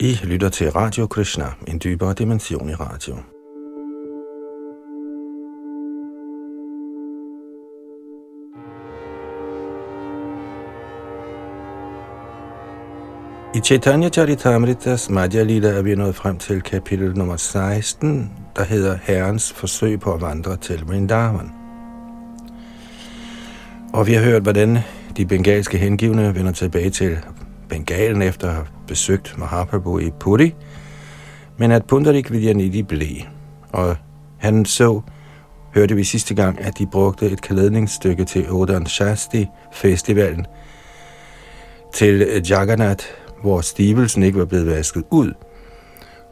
[0.00, 3.16] I lytter til Radio Krishna, en dybere dimension i radio.
[13.54, 18.98] I Chaitanya Charitamritas Madhya Lila er vi nået frem til kapitel nummer 16, der hedder
[19.02, 21.52] Herrens forsøg på at vandre til Vrindavan.
[23.92, 24.78] Og vi har hørt, hvordan
[25.16, 27.18] de bengalske hengivne vender tilbage til
[27.68, 30.54] Bengalen efter at have besøgt Mahaprabhu i Puri,
[31.56, 33.16] men at Pundarik Vidyanidhi blev.
[33.72, 33.96] Og
[34.38, 35.00] han så,
[35.74, 40.46] hørte vi sidste gang, at de brugte et klædningsstykke til Odan Shasti festivalen
[41.94, 43.04] til Jagannath,
[43.42, 45.32] hvor stivelsen ikke var blevet vasket ud.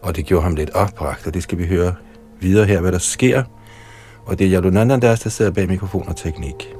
[0.02, 1.94] Og det gjorde ham lidt opbragt, og det skal vi høre
[2.40, 3.42] videre her, hvad der sker.
[4.26, 6.73] Og det er Yadunandan, der sidder bag mikrofon og teknik.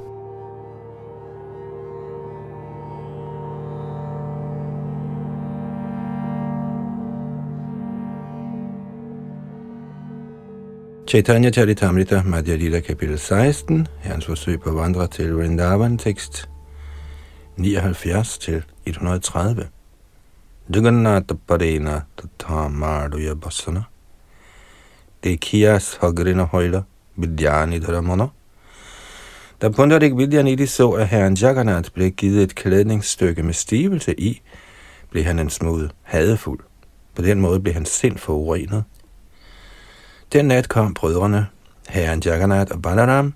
[11.15, 16.49] Chaitanya Charitamrita Madhya Lila kapitel 16, Herrens forsøg på at vandre til Vrindavan, tekst
[17.57, 19.67] 79 til 130.
[20.75, 23.83] Jagannatha Parena Tatha Marduya Basana
[25.23, 26.81] Dekias Hagrina Højla
[27.15, 28.27] Vidyani Dharamana
[29.61, 34.41] Da Pundarik Vidyanidhi så, at herren Jagannath blev givet et klædningsstykke med stivelse i,
[35.09, 36.59] blev han en smule hadefuld.
[37.15, 38.83] På den måde blev hans sind forurenet.
[40.33, 41.47] Den nat kom brødrene,
[41.89, 43.33] herren Jagannath og Balaram,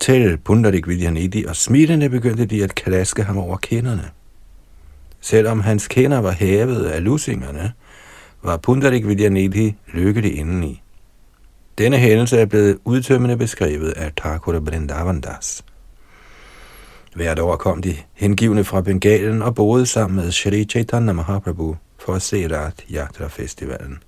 [0.00, 4.10] til Pundarik Vidyanidhi, og smilende begyndte de at klaske ham over kinderne.
[5.20, 7.72] Selvom hans kender var hævet af lusingerne,
[8.42, 10.82] var Pundarik Vidyanidhi lykkelig indeni.
[11.78, 15.64] Denne hændelse er blevet udtømmende beskrevet af Thakur Brindavandas.
[17.14, 22.14] Hvert år kom de hengivne fra Bengalen og boede sammen med Shri Chaitanya Mahaprabhu for
[22.14, 23.98] at se Rath Yatra Festivalen.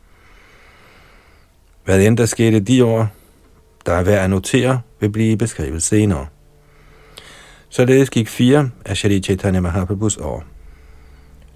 [1.85, 3.09] Hvad end der skete de år,
[3.87, 6.27] der er værd at notere, vil blive beskrevet senere.
[7.69, 10.45] Således gik fire af Shri Chaitanya Mahaprabhus år.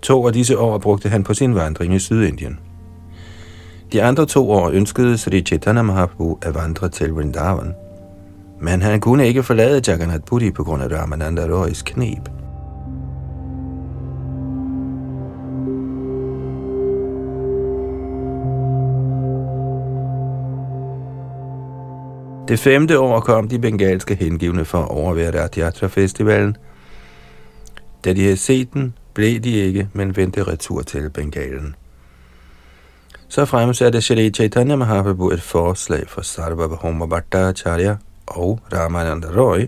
[0.02, 2.58] To af disse år brugte han på sin vandring i Sydindien.
[3.92, 7.74] De andre to år ønskede Sri Chaitanya Mahaprabhu at vandre til Vrindavan,
[8.60, 12.37] men han kunne ikke forlade Jagannath Puri på grund af Ramananda Roys knep.
[22.48, 26.56] Det femte år kom de bengalske hengivne for at overvære der Festivalen.
[28.04, 31.74] Da de havde set den, blev de ikke, men vendte retur til Bengalen.
[33.28, 39.66] Så fremsatte Shri Chaitanya Mahaprabhu et forslag for Sarvabhauma Bhattacharya og Ramananda Roy.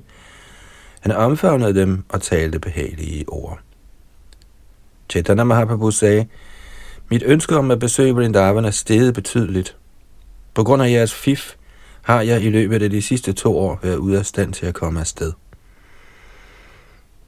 [1.01, 3.59] Han omfavnede dem og talte behagelige ord.
[5.11, 6.27] Chaitanya Mahaprabhu sagde,
[7.11, 9.77] Mit ønske om at besøge Vrindavan er steget betydeligt.
[10.55, 11.55] På grund af jeres fif
[12.03, 14.75] har jeg i løbet af de sidste to år været ude af stand til at
[14.75, 15.33] komme afsted.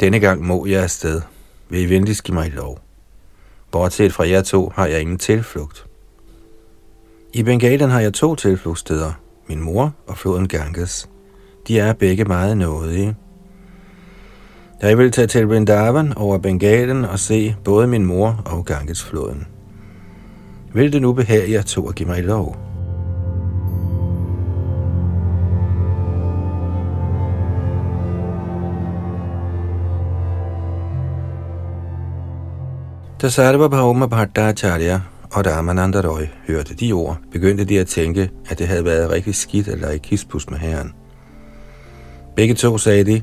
[0.00, 1.21] Denne gang må jeg afsted.
[1.69, 2.81] Vil I venligst give mig lov?
[3.71, 5.87] Bortset fra jer to har jeg ingen tilflugt.
[7.33, 9.12] I Bengalen har jeg to tilflugtssteder,
[9.49, 11.09] min mor og floden Ganges.
[11.69, 13.16] De er begge meget nådige.
[14.83, 19.47] Jeg vil tage til Vrindavan over Bengalen og se både min mor og Ganges-floden.
[20.75, 22.72] Vil det nu behage jer to at give mig lov?
[33.22, 35.00] Da Sarvabhauma Bhattacharya
[35.33, 39.34] og Ramananda Roy hørte de ord, begyndte de at tænke, at det havde været rigtig
[39.34, 40.93] skidt at lege kispus med herren.
[42.37, 43.22] Begge to sagde de,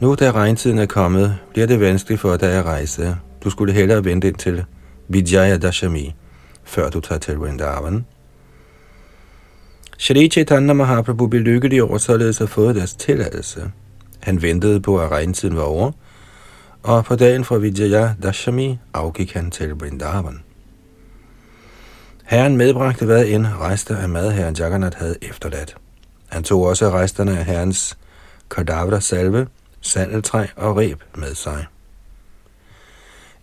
[0.00, 3.16] nu da regntiden er kommet, bliver det vanskeligt for dig at rejse.
[3.44, 4.64] Du skulle hellere vente ind til
[5.08, 6.14] Vijaya Dashami,
[6.64, 8.06] før du tager til Vrindavan.
[9.98, 13.70] Shri Chaitanya Mahaprabhu blev lykkelig over således at fået deres tilladelse.
[14.20, 15.92] Han ventede på, at regntiden var over,
[16.82, 20.42] og på dagen fra Vijaya Dashami afgik han til Vrindavan.
[22.24, 25.76] Herren medbragte hvad end rester af mad, herren Jagannath havde efterladt.
[26.28, 27.98] Han tog også resterne af herrens
[28.50, 29.46] kadavra salve,
[29.80, 31.66] sandeltræ og reb med sig.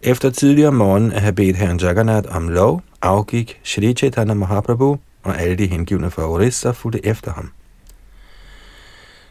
[0.01, 5.41] Efter tidligere morgen at have bedt herren Jagannath om lov, afgik Shri Chaitanya Mahaprabhu, og
[5.41, 7.51] alle de hengivne fra Orissa fulgte efter ham.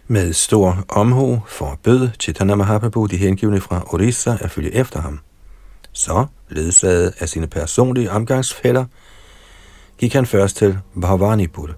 [0.07, 5.21] Med stor omhu forbød Chaitanya Mahaprabhu de hengivne fra Orissa at følge efter ham.
[5.93, 8.85] Så, ledsaget af sine personlige omgangsfælder,
[9.99, 11.71] gik han først til Bhavanipur.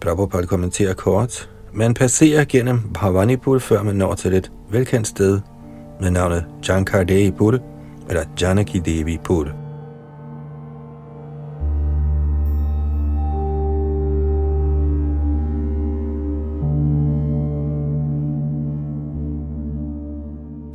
[0.00, 5.40] Prabhupada kommenterer kort, man passerer gennem Bhavanipur, før man når til et velkendt sted
[6.00, 7.58] med navnet Jankardeipur,
[8.08, 9.61] eller Janaki Devi Pur.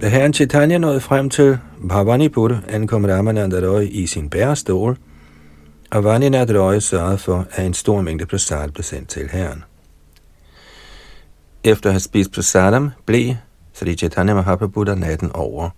[0.07, 1.59] Da herren Chaitanya nåede frem til
[1.89, 4.97] Bhavanipur, ankom Ramananda Roy i sin bærestol,
[5.91, 9.63] og Vaninat Roy sørgede for, at en stor mængde prasad blev sendt til herren.
[11.63, 13.35] Efter at have spist prasadam, blev
[13.73, 15.69] Sri Chaitanya Mahaprabhu der natten over.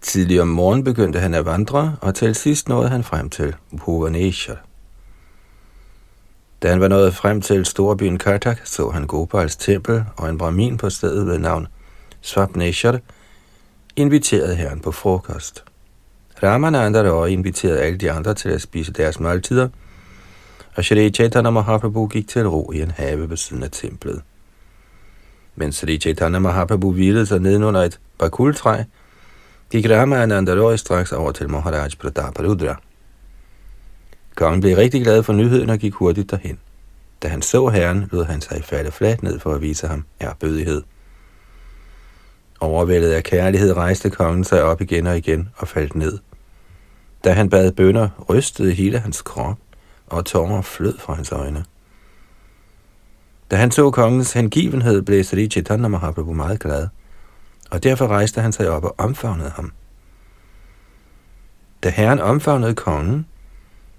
[0.00, 4.64] Tidlig om morgen begyndte han at vandre, og til sidst nåede han frem til Bhuvaneshwar.
[6.62, 10.76] Da han var nået frem til storbyen Kartak, så han Gopals tempel og en brahmin
[10.76, 11.68] på stedet ved navn
[12.24, 13.00] Swapneshwar,
[13.96, 15.64] inviterede herren på frokost.
[16.42, 19.68] Ramananda Roy inviterede alle de andre til at spise deres måltider,
[20.74, 24.22] og Shri Chaitanya Mahaprabhu gik til ro i en have ved siden af templet.
[25.56, 28.82] Mens Sri Chaitanya Mahaprabhu hvilede sig nedenunder et bakultræ,
[29.70, 32.80] gik Ramananda Roy straks over til Maharaj Prataparudra.
[34.34, 36.58] Kongen blev rigtig glad for nyheden og gik hurtigt derhen.
[37.22, 40.82] Da han så herren, lod han sig falde fladt ned for at vise ham ærbødighed.
[42.60, 46.18] Overvældet af kærlighed rejste kongen sig op igen og igen og faldt ned.
[47.24, 49.58] Da han bad bønder, rystede hele hans krop,
[50.06, 51.64] og tårer flød fra hans øjne.
[53.50, 56.88] Da han så kongens hengivenhed, blev Sri Chaitanya Mahaprabhu meget glad,
[57.70, 59.72] og derfor rejste han sig op og omfavnede ham.
[61.82, 63.26] Da herren omfavnede kongen,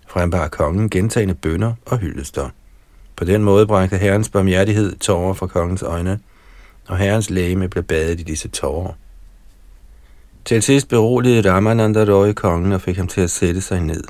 [0.07, 2.49] frembar kongen gentagende bønder og hyldester.
[3.15, 6.19] På den måde bragte herrens barmhjertighed tårer fra kongens øjne,
[6.87, 8.93] og herrens lægeme blev badet i disse tårer.
[10.45, 14.03] Til sidst beroligede Ramananda Roy kongen og fik ham til at sætte sig ned.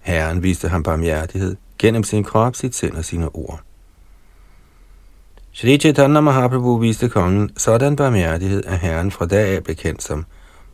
[0.00, 3.60] Herren viste ham barmhjertighed gennem sin krop, sit sind og sine ord.
[5.52, 10.24] Shri Chaitanya Mahaprabhu viste kongen sådan barmhjertighed, at herren fra dag af blev kendt som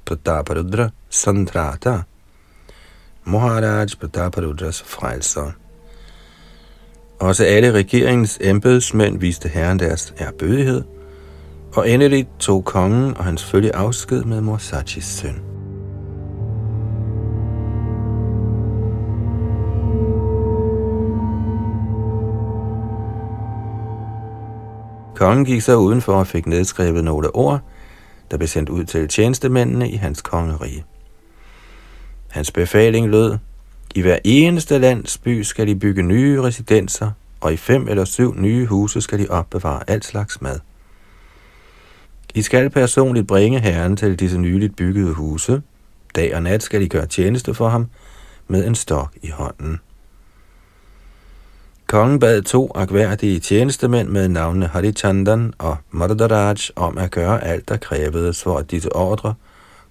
[0.05, 2.03] Prataparudra Sandrata,
[3.25, 5.51] Maharaj Prataparudras frelser.
[7.19, 10.85] Også alle regeringens embedsmænd viste herren deres erbødighed,
[11.77, 15.43] og endelig tog kongen og hans følge afsked med Morsachis søn.
[25.17, 27.61] Kongen gik så udenfor og fik nedskrevet nogle ord,
[28.31, 30.85] der blev sendt ud til tjenestemændene i hans kongerige.
[32.29, 33.39] Hans befaling lød,
[33.95, 37.11] i hver eneste landsby skal de bygge nye residenser,
[37.41, 40.59] og i fem eller syv nye huse skal de opbevare alt slags mad.
[42.35, 45.63] I skal personligt bringe herren til disse nyligt byggede huse.
[46.17, 47.87] Dag og nat skal de gøre tjeneste for ham
[48.49, 49.81] med en stok i hånden.
[51.87, 57.77] Kongen bad to akværdige tjenestemænd med navnene Harichandan og Madhadaraj om at gøre alt, der
[57.77, 59.35] krævedes for, at disse ordre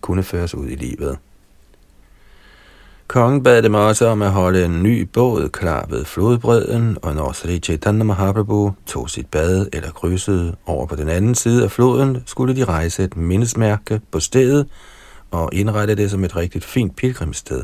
[0.02, 1.18] kunne føres ud i livet.
[3.08, 7.32] Kongen bad dem også om at holde en ny båd klar ved flodbredden, og når
[7.32, 12.24] Sri Chaitanya Mahaprabhu tog sit bad eller krydsede over på den anden side af floden,
[12.26, 14.68] skulle de rejse et mindesmærke på stedet
[15.32, 17.64] og indrette det som et rigtig fint pilgrimssted.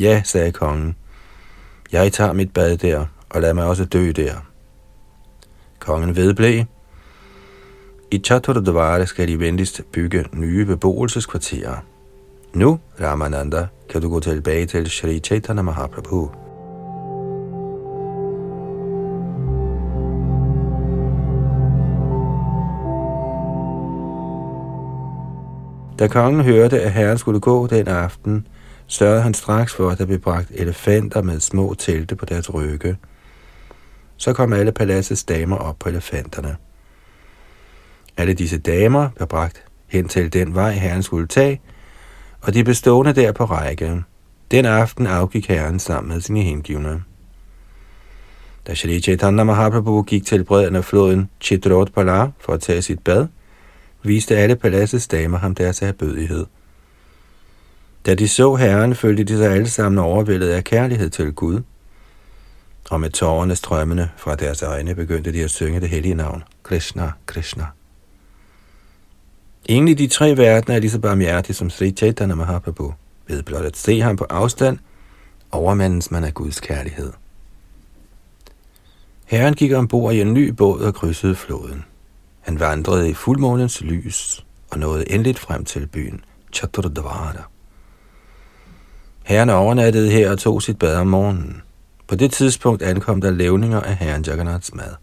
[0.00, 0.96] Ja, sagde kongen.
[1.92, 4.34] Jeg tager mit bad der, og lad mig også dø der.
[5.78, 6.64] Kongen vedblev.
[8.10, 11.76] I Chaturdvara skal de venligst bygge nye beboelseskvarterer.
[12.52, 16.30] Nu, Ramananda, kan du gå tilbage til Shri Chaitanya Mahaprabhu.
[25.98, 28.46] Da kongen hørte, at herren skulle gå den aften,
[28.86, 32.96] sørgede han straks for, at der blev bragt elefanter med små telte på deres rygge.
[34.16, 36.56] Så kom alle paladsets damer op på elefanterne.
[38.16, 41.60] Alle disse damer blev bragt hen til den vej, herren skulle tage,
[42.40, 44.02] og de blev stående der på række.
[44.50, 47.02] Den aften afgik herren sammen med sine hengivne.
[48.66, 53.26] Da Shri Chaitanya Mahaprabhu gik til bredden af floden Chitrodpala for at tage sit bad,
[54.02, 56.46] viste alle paladsets damer ham deres erbødighed.
[58.06, 61.60] Da de så herren, følte de sig alle sammen overvældet af kærlighed til Gud.
[62.90, 67.12] Og med tårerne strømmende fra deres øjne begyndte de at synge det hellige navn, Krishna,
[67.26, 67.66] Krishna.
[69.68, 72.94] Ingen i de tre verdener er lige så barmhjertig som Sri Chaitanya Mahaprabhu.
[73.26, 74.78] Ved blot at se ham på afstand,
[75.52, 77.12] overmandes man af Guds kærlighed.
[79.26, 81.84] Herren gik ombord i en ny båd og krydsede floden.
[82.40, 86.20] Han vandrede i fuldmånens lys og nåede endeligt frem til byen
[86.52, 87.48] Chaturdvara.
[89.24, 91.62] Herren overnattede her og tog sit bad om morgenen.
[92.06, 94.94] På det tidspunkt ankom der levninger af herren Jagannaths mad.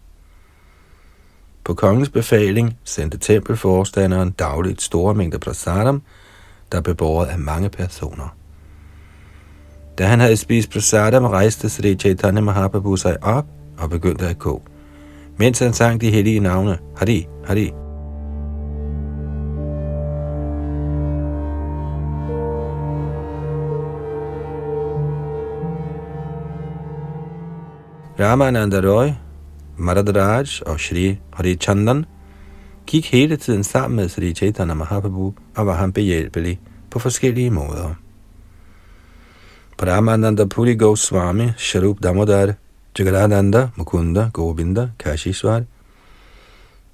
[1.66, 6.02] På kongens befaling sendte tempelforstanderen dagligt store mængder prasadam,
[6.72, 8.36] der blev båret af mange personer.
[9.98, 13.46] Da han havde spist prasadam, rejste Sri Chaitanya Mahaprabhu sig op
[13.78, 14.62] og begyndte at gå,
[15.36, 17.72] mens han sang de hellige navne, Hari, Hari.
[28.20, 29.08] Ramananda Roy,
[29.76, 32.04] Maradraj og Shri Hari Chandan
[32.86, 37.94] gik hele tiden sammen med Sri Chaitanya Mahaprabhu og var ham behjælpelig på forskellige måder.
[39.78, 42.54] Paramananda Puri Goswami, Sharup Damodar,
[42.98, 45.64] Jagadananda, Mukunda, Govinda, Kashishwar,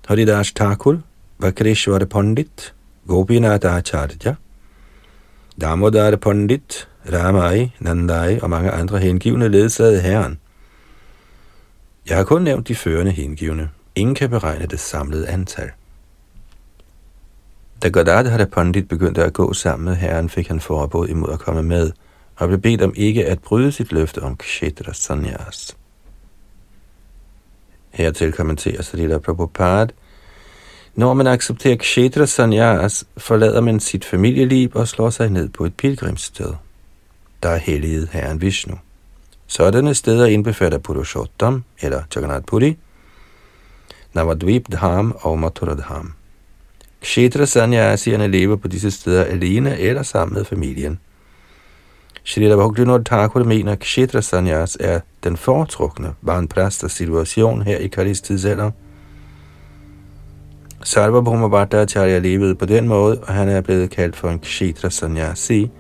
[0.09, 0.99] Haridas Thakur,
[1.39, 2.75] Vakrishwar Pandit,
[3.07, 4.35] Gopinath Acharya,
[5.61, 10.39] Damodar Pandit, Ramai, Nandai og mange andre hengivne ledsagede herren.
[12.09, 13.71] Jeg har kun nævnt de førende hengivne.
[13.95, 15.71] Ingen kan beregne det samlede antal.
[17.83, 21.63] Da Godardhara Pandit begyndte at gå sammen med herren, fik han forbud imod at komme
[21.63, 21.93] med,
[22.37, 25.77] og blev bedt om ikke at bryde sit løfte om Kshetra Sanyas.
[27.91, 29.93] Hertil kommenterer Srila Prabhupada,
[30.95, 35.75] når man accepterer Kshetra Sanyas, forlader man sit familieliv og slår sig ned på et
[35.75, 36.55] pilgrimssted.
[37.43, 38.79] Der er helliget herren Vishnu.
[39.53, 42.77] Sådanne steder indbefatter Purushottam eller Jagannath Puri,
[44.13, 46.13] Navadvip Dham og Mathura Dham.
[47.01, 50.99] Kshetra Sanyasierne lever på disse steder alene eller sammen med familien.
[52.25, 58.21] Shrita Bhaktivinoda Thakur mener, at Kshetra Sanyas er den foretrukne barnpræsters situation her i Kalis
[58.21, 58.71] tidsalder.
[60.85, 65.71] Sarvabhauma Bhattacharya levede på den måde, og han er blevet kaldt for en Kshetra Sanyasi,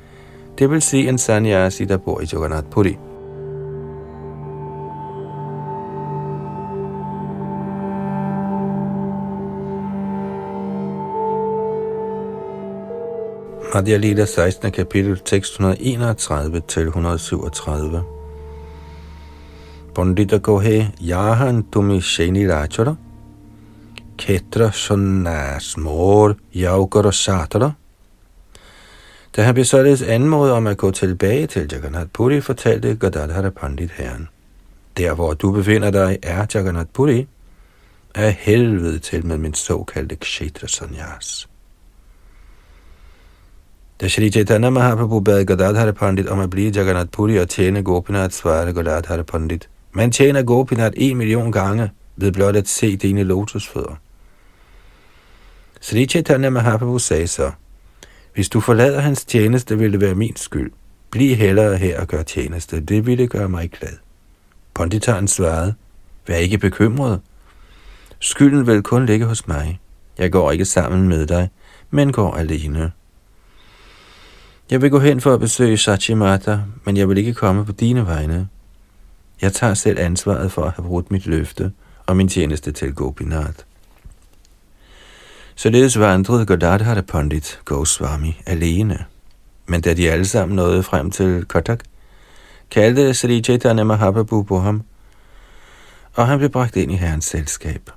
[0.59, 2.97] det vil sige en Sanyasi, der bor i Jagannath Puri.
[13.75, 14.73] Radia Lila 16.
[14.73, 18.02] kapitel, tekst 131-137.
[19.95, 22.97] Pandita Gohe Yahan Tumi Sheni Rachara
[24.19, 27.73] Ketra Sonas Mor Yaukar Satara
[29.37, 33.91] Da han blev således anmodet om at gå tilbage til Jagannath Puri, fortalte Gadadhara Pandit
[33.91, 34.29] herren.
[34.97, 37.26] Der hvor du befinder dig er Jagannath Puri,
[38.14, 41.49] er helvede til med min såkaldte Kshetra Sanyas.
[44.02, 48.35] Da Shri Chaitanya Mahaprabhu bad Gadadhara Pandit om at blive Jagannath Puri og tjene Gopinath,
[48.35, 49.68] svarede Gadadhara Pandit.
[49.92, 53.94] Man tjener Gopinath en million gange ved blot at se dine lotusfødder.
[55.80, 57.50] Shri Chaitanya Mahaprabhu sagde så,
[58.35, 60.73] hvis du forlader hans tjeneste, vil det være min skyld.
[61.11, 62.80] Bliv hellere her og gør tjeneste.
[62.80, 63.97] Det ville gøre mig glad.
[64.75, 65.75] Ponditaren svarede,
[66.26, 67.21] vær ikke bekymret.
[68.18, 69.80] Skylden vil kun ligge hos mig.
[70.18, 71.49] Jeg går ikke sammen med dig,
[71.90, 72.92] men går alene.
[74.73, 78.07] Jeg vil gå hen for at besøge Sachimata, men jeg vil ikke komme på dine
[78.07, 78.49] vegne.
[79.43, 81.73] Jeg tager selv ansvaret for at have brudt mit løfte
[82.07, 83.59] og min tjeneste til Gopinath.
[85.55, 89.05] Således vandrede Godadhara Pandit Goswami alene.
[89.67, 91.85] Men da de alle sammen nåede frem til Kottak,
[92.71, 94.83] kaldte Sri Chaitanya Mahaprabhu på ham,
[96.14, 97.91] og han blev bragt ind i herrens selskab.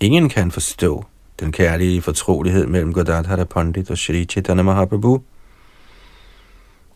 [0.00, 1.04] Ingen kan forstå,
[1.40, 5.22] den kærlige fortrolighed mellem Godadhara Pandit og Sri Chaitanya Mahaprabhu.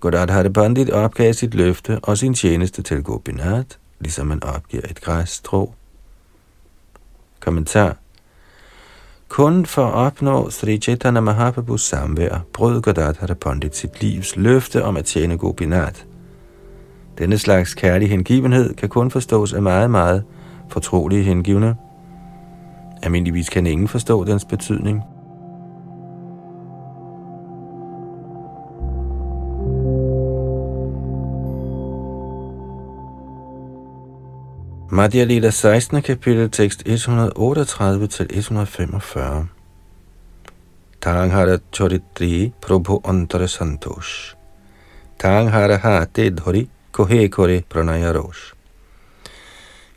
[0.01, 5.75] Godadhara Pandit opgav sit løfte og sin tjeneste til Gopinath, ligesom man opgiver et græsstrå.
[7.41, 7.97] Kommentar
[9.29, 14.97] kun for at opnå Sri Chaitanya Mahaprabhus samvær, brød Godadhara Pandit sit livs løfte om
[14.97, 16.01] at tjene Gopinath.
[17.19, 20.25] Denne slags kærlig hengivenhed kan kun forstås af meget, meget
[20.69, 21.77] fortrolige hengivne,
[23.03, 25.03] Almindeligvis kan ingen forstå dens betydning.
[34.91, 36.03] Madhya Lila 16.
[36.03, 39.47] kapitel, tekst 138 til 145.
[41.01, 44.35] Tanghara Choritri Prabhu Antara Santosh.
[45.19, 48.52] Tanghara Hate Dhori Kohe Kore Pranaya Rosh.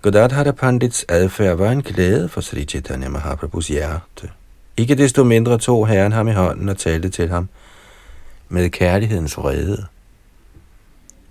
[0.05, 4.29] Godadhara Pandits adfærd var en glæde for Sri Chaitanya Mahaprabhus hjerte.
[4.77, 7.49] Ikke desto mindre tog herren ham i hånden og talte til ham
[8.49, 9.85] med kærlighedens vrede.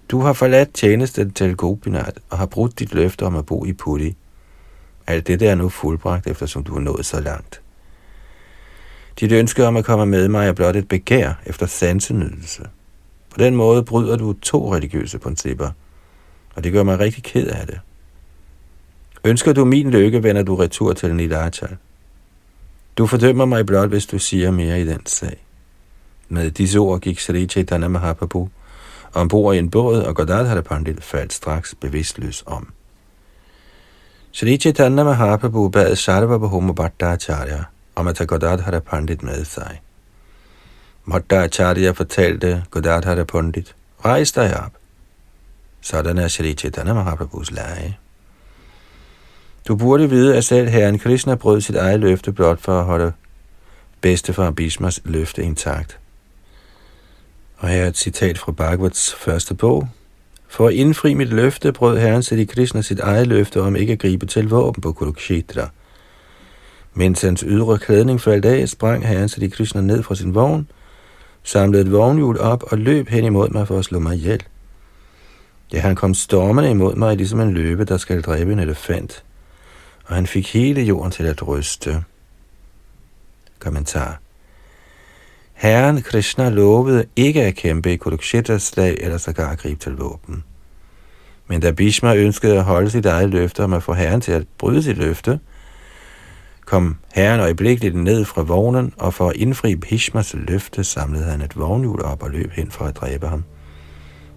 [0.08, 3.72] Du har forladt tjenesten til Gopinath og har brudt dit løfte om at bo i
[3.72, 4.16] Puri.
[5.06, 7.60] Alt det er nu fuldbragt, eftersom du er nået så langt.
[9.20, 12.62] Dit ønske om at komme med mig er blot et begær efter sansenydelse.
[13.30, 15.70] På den måde bryder du to religiøse principper,
[16.54, 17.80] og det gør mig rigtig ked af det.
[19.24, 21.76] Ønsker du min lykke, vender du retur til Nidachal.
[22.98, 25.44] Du fordømmer mig blot, hvis du siger mere i den sag.
[26.28, 28.48] Med disse ord gik Sri Chaitanya Mahaprabhu
[29.14, 32.72] ombord i en båd, og Godadhara Pandit faldt straks bevidstløs om.
[34.32, 37.64] Sri Chaitanya Mahaprabhu bad Sarvabhuma Bhattacharya
[37.94, 39.80] om at tage Godadhara Pandit med sig.
[41.10, 44.72] Bhattacharya fortalte Godadhara Pandit, rejs dig op.
[45.80, 47.98] Sådan er Sri Chaitanya Mahaprabhus lege.
[49.68, 53.12] Du burde vide, at selv herren Krishna brød sit eget løfte blot for at holde
[54.00, 55.98] bedstefar Bismas løfte intakt.
[57.56, 59.88] Og her er et citat fra Bhagavats første bog.
[60.48, 63.98] For at indfri mit løfte, brød herren Sri Krishna sit eget løfte om ikke at
[63.98, 65.68] gribe til våben på Kurukshetra.
[66.94, 70.68] Mens hans ydre klædning faldt af, sprang herren Sri Krishna ned fra sin vogn,
[71.42, 74.42] samlede et vognhjul op og løb hen imod mig for at slå mig ihjel.
[75.72, 79.24] Ja, han kom stormende imod mig, ligesom en løbe, der skal dræbe en elefant.
[80.04, 82.04] Og han fik hele jorden til at ryste.
[83.58, 84.20] Kommentar.
[85.52, 90.44] Herren Krishna lovede ikke at kæmpe i Kurukshetras slag eller sågar gribe til våben.
[91.46, 94.46] Men da Bhishma ønskede at holde sit eget løfte om at få herren til at
[94.58, 95.40] bryde sit løfte,
[96.66, 101.56] kom herren øjeblikkeligt ned fra vognen, og for at indfri Bhishmas løfte samlede han et
[101.56, 103.44] vognhjul op og løb hen for at dræbe ham.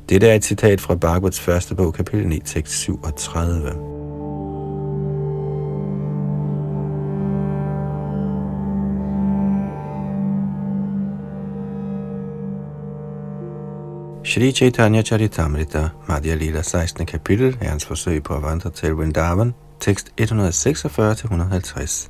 [0.09, 3.96] Dette er et citat fra Bhagavats første bog, kapitel 9, tekst 37.
[14.27, 17.05] Shri Chaitanya Charitamrita, Madhya Lila 16.
[17.05, 22.09] kapitel, er hans forsøg på at vandre til Vrindavan, tekst 146-150.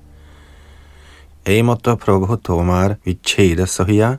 [1.46, 4.16] Amotta Prabhu Tomar Vicheda Sahya,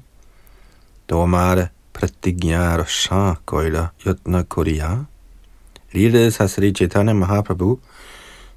[1.09, 4.91] Tomar Pratigya Rasha Koila Yatna kuriya.
[5.93, 7.79] Ligeledes har Sri Chaitanya Mahaprabhu,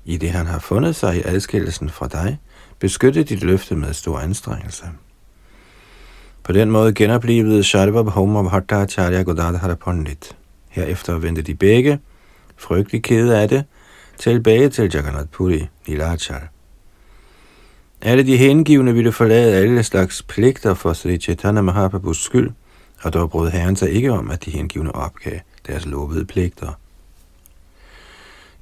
[0.06, 2.40] i det han har fundet sig i adskillelsen fra dig,
[2.80, 4.86] beskyttet dit løfte med stor anstrengelse.
[6.44, 10.36] På den måde genoplevede Sharva Bhoma Bhattacharya Godadhara Pandit.
[10.70, 12.00] Herefter vendte de begge,
[12.58, 13.64] frygtelig kede af det,
[14.18, 16.42] tilbage til Jagannath Puri, Nilachal.
[18.02, 22.52] Alle de hengivne ville forlade alle slags pligter for Sri Chaitanya Mahaprabhus skyld,
[23.02, 26.80] og dog brød herren sig ikke om, at de hengivne opgav deres lovede pligter.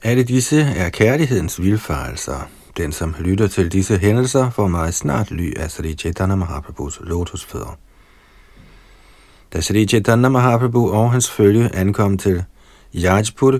[0.03, 5.57] Alle disse er kærlighedens vilfarelser, den, som lytter til disse hændelser, får meget snart ly
[5.57, 7.77] af Sri Chaitanya Mahaprabhus lotusfødder.
[9.53, 12.43] Da Sri Chaitanya Mahaprabhu og hans følge ankom til
[12.95, 13.59] Yajpur,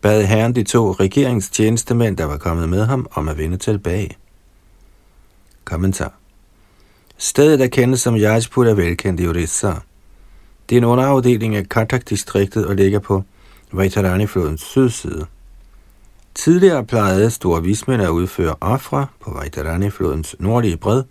[0.00, 4.16] bad herren de to regeringstjenestemænd, der var kommet med ham, om at vende tilbage.
[5.64, 6.12] Kommentar.
[7.16, 9.72] Stedet, der kendes som Yajpur, er velkendt i Orissa.
[10.68, 13.24] Det er en underafdeling af Katak-distriktet og ligger på
[13.72, 15.26] Vaitarani-flodens sydside.
[16.40, 21.02] Tidligere plejede store vismænd at udføre ofre på Vajdarani-flodens nordlige bred,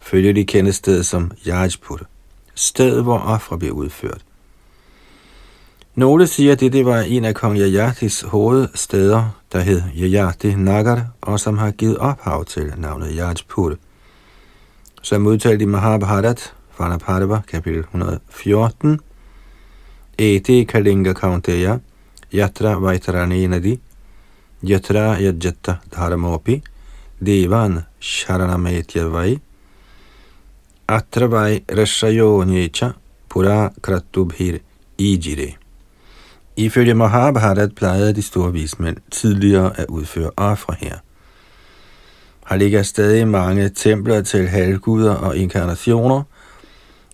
[0.00, 2.00] følger de kendte sted som Yajpur,
[2.54, 4.24] stedet hvor ofre blev udført.
[5.94, 11.40] Nogle siger, at det var en af kong Yajatis hovedsteder, der hed Yajati Nagar, og
[11.40, 13.74] som har givet ophav til navnet Yajpur.
[15.02, 19.00] Som udtalt i Mahabharat, Vanaparva, kapitel 114,
[20.18, 21.78] Ete Kalinga Kaunteya,
[22.34, 23.80] Yatra Vaitarani Nadi,
[24.62, 26.62] Yatra yajjatta dharmopi
[27.20, 29.38] devan sharanametyavai
[30.88, 32.92] atravai rashayonecha
[33.28, 34.58] pura kratubhir
[34.98, 35.54] ijire.
[36.56, 40.96] Ifølge Mahabharat plejede de store vismænd tidligere at udføre ofre her.
[42.48, 46.22] Her ligger stadig mange templer til halvguder og inkarnationer,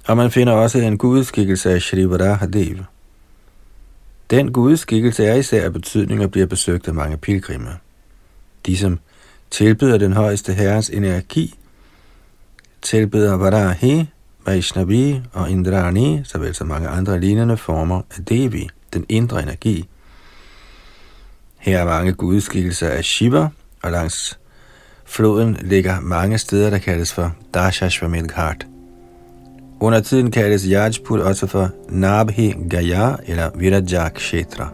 [0.08, 2.76] og man finder også en gudskikkelse af Shri Varahadev.
[4.34, 7.70] Den gudeskikkelse er især af betydning og bliver besøgt af mange pilgrimme.
[8.66, 8.98] De, som
[9.50, 11.54] tilbyder den højeste herres energi,
[12.82, 14.06] tilbyder Varahi,
[14.46, 19.88] Vaishnavi og Indrani, såvel som mange andre lignende former af Devi, den indre energi.
[21.58, 23.48] Her er mange gudskikkelser af Shiva,
[23.82, 24.38] og langs
[25.04, 28.66] floden ligger mange steder, der kaldes for Dashashvamedghat.
[29.84, 34.68] Under tiden kaldes Yajpur også for Nabhi Gaya eller Viraja Kshetra.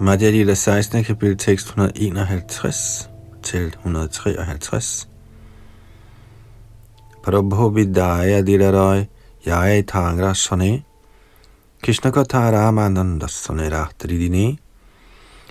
[0.00, 1.04] Madhya Lila 16.
[1.04, 3.10] kapitel tekst 151
[3.42, 5.08] til 153.
[7.24, 9.02] Prabhu Vidaya Dilaroy
[9.46, 10.87] Jai Tangra Sone
[11.82, 12.50] Krishna Katha
[13.28, 14.58] Sonera Tridini,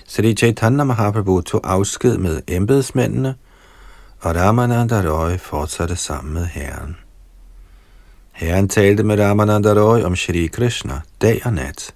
[0.06, 3.34] Sri Chaitanya Mahaprabhu tog afsked med embedsmændene,
[4.20, 6.96] og Ramananda Roy fortsatte sammen med Herren.
[8.32, 11.94] Herren talte med Ramananda Roy om Shri Krishna dag og nat.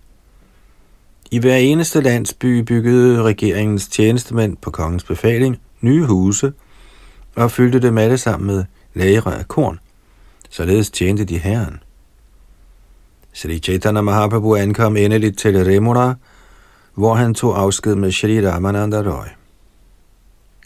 [1.31, 6.53] I hver eneste landsby byggede regeringens tjenestemænd på kongens befaling nye huse
[7.35, 8.65] og fyldte dem alle sammen med
[8.95, 9.79] lagre af korn.
[10.51, 11.83] Således tjente de herren.
[13.33, 16.15] Sri Chaitanya Mahaprabhu ankom endeligt til Remura,
[16.95, 19.27] hvor han tog afsked med Sri Ramananda Roy.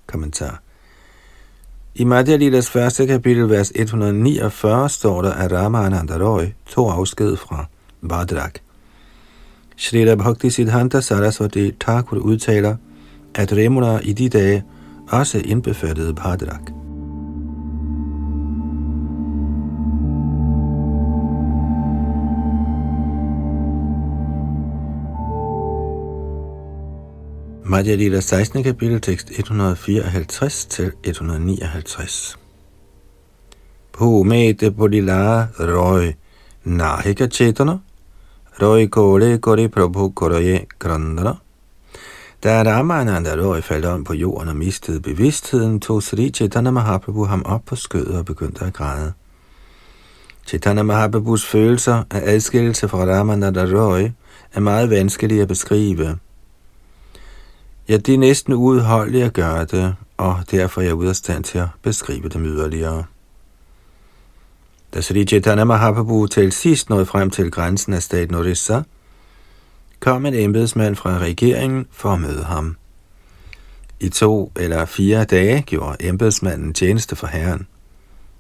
[0.07, 0.63] Kommentar.
[1.95, 7.65] I Madhya Lilas første kapitel, vers 149, står der, at Ramananda Roy tog afsked fra
[8.09, 8.59] Badrak.
[9.77, 12.77] Shrita Bhakti Siddhanta Saraswati Thakur udtaler,
[13.35, 14.65] at Remuna i de dage
[15.09, 16.86] også indbefattede Badrak.
[27.69, 28.63] Madhya Lila 16.
[28.63, 32.39] kapitel, tekst 154 til 159.
[33.93, 36.13] Bhumete Bodhila Roy
[36.65, 37.79] Nahika Chetana
[38.63, 41.33] Roy Kore Kore Prabhu Koroye Grandana
[42.45, 47.43] Da Ramananda Roy faldt om på jorden og mistede bevidstheden, tog Sri Chaitanya Mahaprabhu ham
[47.45, 49.13] op på skødet og begyndte at græde.
[50.47, 54.09] Chaitanya Mahaprabhus følelser af adskillelse fra Ramananda Roy
[54.55, 56.19] er meget vanskelige at beskrive.
[57.89, 61.45] Ja, det er næsten uudholdeligt at gøre det, og derfor er jeg ude af stand
[61.45, 63.05] til at beskrive dem yderligere.
[64.95, 68.83] Da Sri Chaitanya Mahaprabhu til sidst nåede frem til grænsen af staten Orissa,
[70.01, 72.77] kom en embedsmand fra regeringen for at møde ham.
[74.01, 77.67] I to eller fire dage gjorde embedsmanden tjeneste for herren.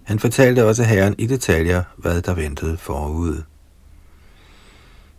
[0.03, 3.43] Han fortalte også herren i detaljer, hvad der ventede forud.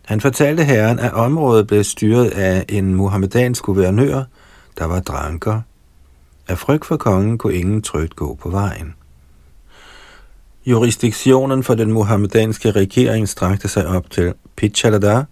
[0.08, 4.24] Han fortalte herren, at området blev styret af en muhammedansk guvernør,
[4.78, 5.60] der var dranker.
[6.48, 8.94] Af frygt for kongen kunne ingen trygt gå på vejen.
[10.66, 15.24] Jurisdiktionen for den muhammedanske regering strakte sig op til Pichalada.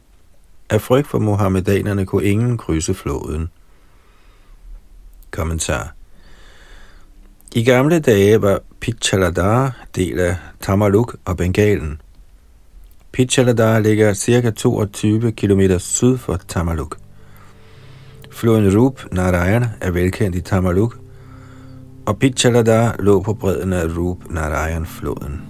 [0.71, 3.49] Af frygt for muhammedanerne kunne ingen krydse floden.
[5.31, 5.95] Kommentar
[7.55, 12.01] I gamle dage var Pichalada del af Tamaluk og Bengalen–
[13.17, 14.51] Pichaladar ligger ca.
[14.51, 16.97] 22 km syd for Tamaluk.
[18.31, 20.99] Floden Rup Narayan er velkendt i Tamaluk,
[22.07, 25.41] og Pichaladar lå på bredden af Rup Narayan-floden.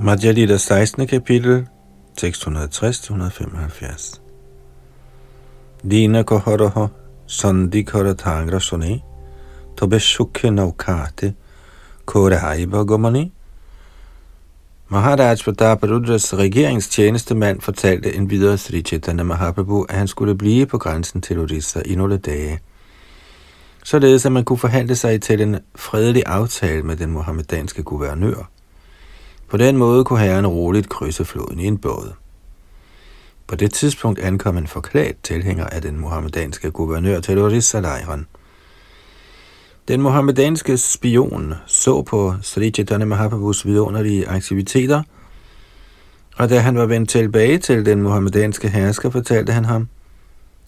[0.00, 1.06] Majali, 16.
[1.06, 1.66] kapitel,
[2.16, 4.27] tekst 160-175.
[5.86, 6.90] Dina kohoroho
[7.26, 9.00] sandi kohoro দীন suni, সন্ধিকরথাগ্রসনে
[9.78, 11.26] তবে সুখে নৌখাতে
[12.06, 13.24] খোরাইব গমনে
[14.90, 20.78] Maharaj Pratap Rudras regeringstjenestemand fortalte en videre Sri Chaitanya Mahaprabhu, at han skulle blive på
[20.78, 22.60] grænsen til Odisha i nogle dage,
[23.84, 28.50] således at man kunne forhandle sig til en fredelig aftale med den mohammedanske guvernør.
[29.50, 32.12] På den måde kunne herren roligt krydse floden i en båd.
[33.48, 38.26] På det tidspunkt ankom en forklædt tilhænger af den muhammedanske guvernør til Orissa-lejren.
[39.88, 45.02] Den muhammedanske spion så på Sri Chaitanya Mahaprabhus vidunderlige aktiviteter,
[46.36, 49.88] og da han var vendt tilbage til den muhammedanske hersker, fortalte han ham,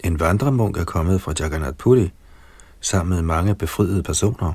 [0.04, 2.10] en vandremunk er kommet fra Jagannath Puri,
[2.80, 4.52] sammen med mange befriede personer.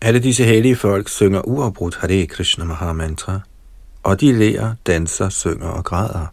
[0.00, 3.40] Alle disse hellige folk synger uafbrudt Hare Krishna Mahamantra,
[4.02, 6.26] og de lærer, danser, synger og græder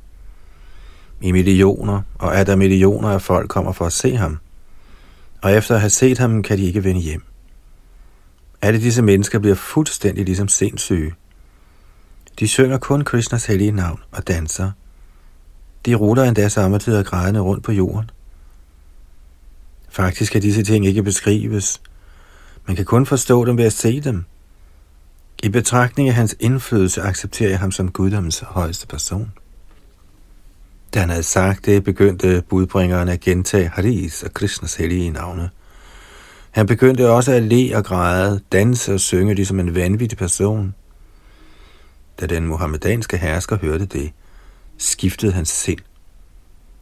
[1.22, 4.38] i millioner, og at der millioner af folk kommer for at se ham.
[5.42, 7.24] Og efter at have set ham, kan de ikke vende hjem.
[8.62, 11.14] Alle disse mennesker bliver fuldstændig ligesom sindssyge.
[12.40, 14.72] De synger kun Krishnas hellige navn og danser.
[15.86, 18.10] De ruller endda samtidig grædende rundt på jorden.
[19.90, 21.82] Faktisk kan disse ting ikke beskrives.
[22.68, 24.26] Man kan kun forstå dem ved at se dem.
[25.44, 29.32] I betragtning af hans indflydelse accepterer jeg ham som guddommens højeste person.
[30.94, 35.50] Da han havde sagt det, begyndte budbringeren at gentage Haris og Krishnas hellige navne.
[36.52, 40.76] Han begyndte også at le og græde, danse og synge ligesom en vanvittig person.
[42.20, 44.12] Da den muhammedanske hersker hørte det,
[44.78, 45.80] skiftede hans sind.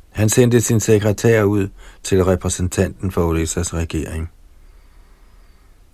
[0.09, 1.67] Han sendte sin sekretær ud
[2.03, 4.29] til repræsentanten for Orissas regering.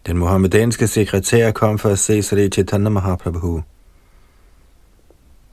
[0.07, 3.61] Den muhammedanske sekretær kom for at se Sri Chaitanya Mahaprabhu.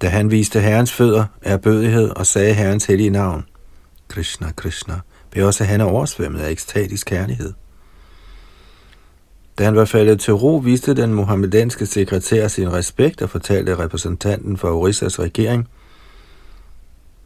[0.03, 3.45] Da han viste herrens fødder, er bødighed og sagde herrens hellige navn,
[4.09, 7.53] Krishna, Krishna, blev også han oversvømmet af ekstatisk kærlighed.
[9.59, 14.57] Da han var faldet til ro, viste den muhammedanske sekretær sin respekt og fortalte repræsentanten
[14.57, 15.69] for Orissas regering,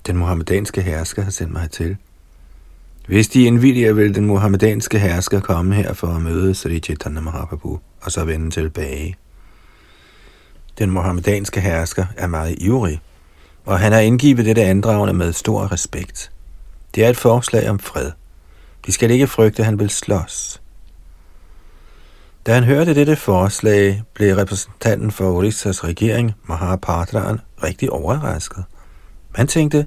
[0.06, 1.96] den muhammedanske hersker har sendt mig til.
[3.06, 7.80] Hvis de indvilliger, vil den muhammedanske hersker komme her for at møde Sri Chaitanya Mahaprabhu
[8.00, 9.16] og så vende tilbage.
[10.78, 13.00] Den muhammedanske hersker er meget ivrig,
[13.64, 16.30] og han har indgivet dette andragende med stor respekt.
[16.94, 18.10] Det er et forslag om fred.
[18.86, 20.62] De skal ikke frygte, at han vil slås.
[22.46, 28.64] Da han hørte dette forslag, blev repræsentanten for Orissas regering, Mahapadraen, rigtig overrasket.
[29.34, 29.86] Han tænkte,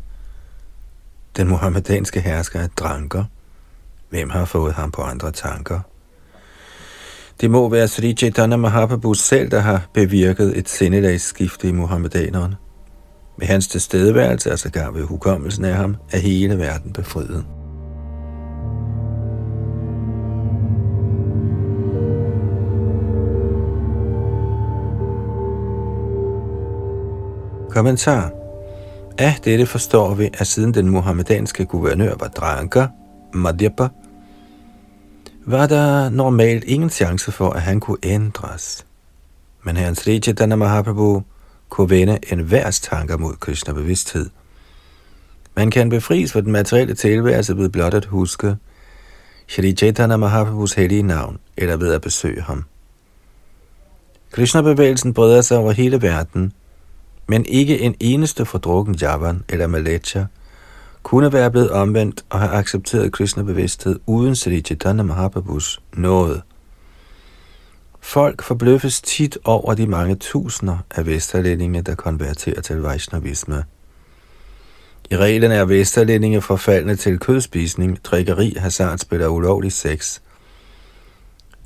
[1.37, 3.23] den muhammedanske hersker er dranker.
[4.09, 5.79] Hvem har fået ham på andre tanker?
[7.41, 12.55] Det må være Sri Chaitanya Mahaprabhu selv, der har bevirket et sindelagsskifte i muhammedaneren.
[13.37, 17.45] Med hans tilstedeværelse, altså gav ved hukommelsen af ham, er hele verden befriet.
[27.69, 28.31] Kommentar
[29.17, 32.87] Af dette forstår vi, at siden den muhammedanske guvernør var dranker,
[33.33, 33.87] Madhyapa,
[35.49, 38.85] der normalt ingen chance for, at han kunne ændres.
[39.63, 41.23] Men herren Sri Chaitanya Mahaprabhu
[41.69, 44.29] kunne vende en værs tanker mod Krishna bevidsthed.
[45.55, 48.57] Man kan befries for den materielle tilværelse ved blot at huske
[49.47, 52.63] Shri Chaitanya Mahaprabhus hellige navn, eller ved at besøge ham.
[54.31, 56.53] Krishna-bevægelsen breder sig over hele verden,
[57.27, 60.25] men ikke en eneste fordrukken Javan eller Malecha
[61.03, 66.41] kunne være blevet omvendt og have accepteret kristne bevidsthed uden Sri Chaitanya Mahaprabhus nåde.
[67.99, 73.63] Folk forbløffes tit over de mange tusinder af vesterlændinge, der konverterer til Vaishnavisme.
[75.11, 80.19] I reglen er vesterlændinge forfaldne til kødspisning, drikkeri, hasardspil og ulovlig sex.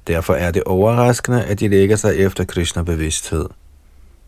[0.07, 3.45] Derfor er det overraskende, at de lægger sig efter Krishna-bevidsthed.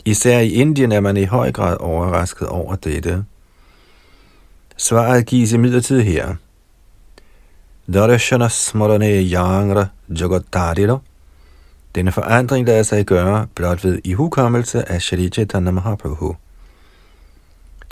[0.05, 3.25] Især i Indien er man i høj grad overrasket over dette.
[4.77, 6.35] Svaret gives imidlertid her.
[7.93, 10.97] Darshana smarane yangra jagatadilo.
[11.95, 16.35] Denne forandring lader sig gøre blot ved ihukommelse af Shri Chaitanya Mahaprabhu.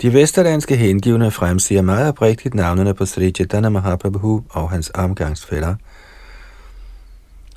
[0.02, 5.74] De vesterlandske hengivne fremsiger meget oprigtigt navnene på Sri Chaitanya Mahaprabhu og hans omgangsfælder–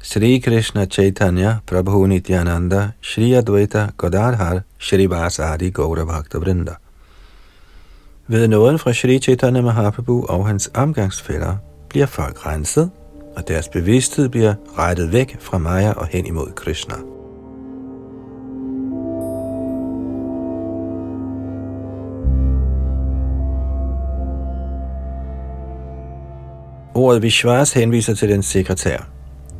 [0.02, 6.76] Sri Krishna Chaitanya Prabhu Nityananda Shri Advaita Godadhar Shri Vasadi Gaurabhakta Vrinda.
[8.30, 11.56] Ved nåden fra Shri Chaitanya Mahaprabhu og hans omgangsfælder
[11.90, 12.92] bliver folk renset,
[13.36, 16.96] og deres bevidsthed bliver rettet væk fra Maya og hen imod Krishna.
[26.96, 29.10] Ordet Vishwas henviser til den sekretær.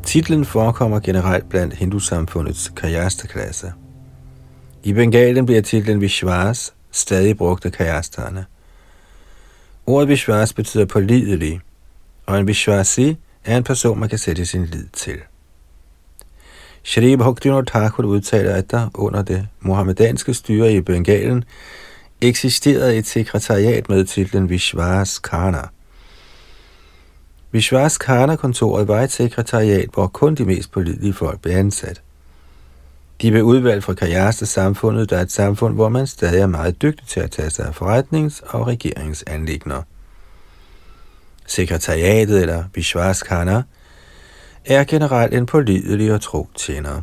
[0.04, 3.74] Titlen forekommer generelt blandt hindusamfundets kajasteklasse.
[4.84, 8.46] I Bengalen bliver titlen Vishwas stadig brugt af kajasterne.
[9.88, 11.62] Ordet Vishwas betyder pålidelig,
[12.26, 15.18] og en Vishwasi er en person, man kan sætte sin lid til.
[16.84, 21.44] Shri Bhaktivinoda Thakur udtaler, at der under det muhammedanske styre i Bengalen
[22.22, 25.62] eksisterede et sekretariat med titlen Vishwas Karna–
[27.52, 32.02] Vishwas Karna-kontoret var et sekretariat, hvor kun de mest pålidelige folk blev ansat.
[33.22, 37.08] De blev udvalgt fra Kajasta-samfundet, der er et samfund, hvor man stadig er meget dygtig
[37.08, 39.82] til at tage sig af forretnings- og regeringsanlægner.
[41.48, 43.64] Sekretariatet, eller Vishwaskana
[44.66, 47.02] er generelt en pålidelig og tro tjener.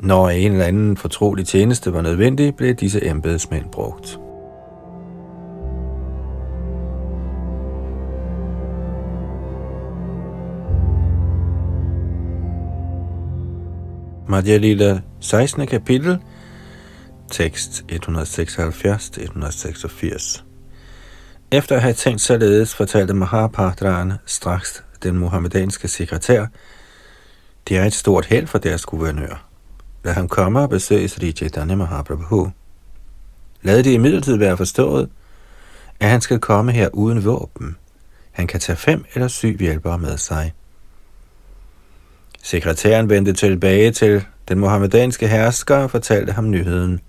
[0.00, 4.18] Når en eller anden fortrolig tjeneste var nødvendig, blev disse embedsmænd brugt.
[14.28, 15.66] Madhya Lila 16.
[15.66, 16.18] kapitel,
[17.30, 20.42] tekst 176-186.
[21.50, 26.46] Efter at have tænkt således, fortalte Mahapadraen straks den muhammedanske sekretær,
[27.68, 29.48] det er et stort held for deres guvernør.
[30.04, 32.50] Lad ham komme og besøge Sri Chaitanya Mahaprabhu.
[33.62, 35.08] Lad det imidlertid være forstået,
[36.00, 37.76] at han skal komme her uden våben.
[38.30, 40.52] Han kan tage fem eller syv hjælpere med sig.
[42.42, 47.00] Sekretæren vendte tilbage til den mohammedanske hersker og fortalte ham nyheden.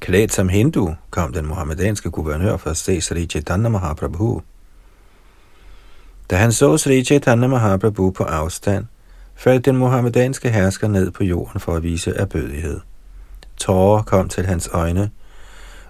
[0.00, 4.42] Klædt som hindu kom den mohammedanske guvernør for at se Sri Chaitanya Mahaprabhu.
[6.30, 8.84] Da han så Sri Chaitanya Mahaprabhu på afstand,
[9.34, 12.80] faldt den mohammedanske hersker ned på jorden for at vise erbødighed.
[13.56, 15.10] Tårer kom til hans øjne,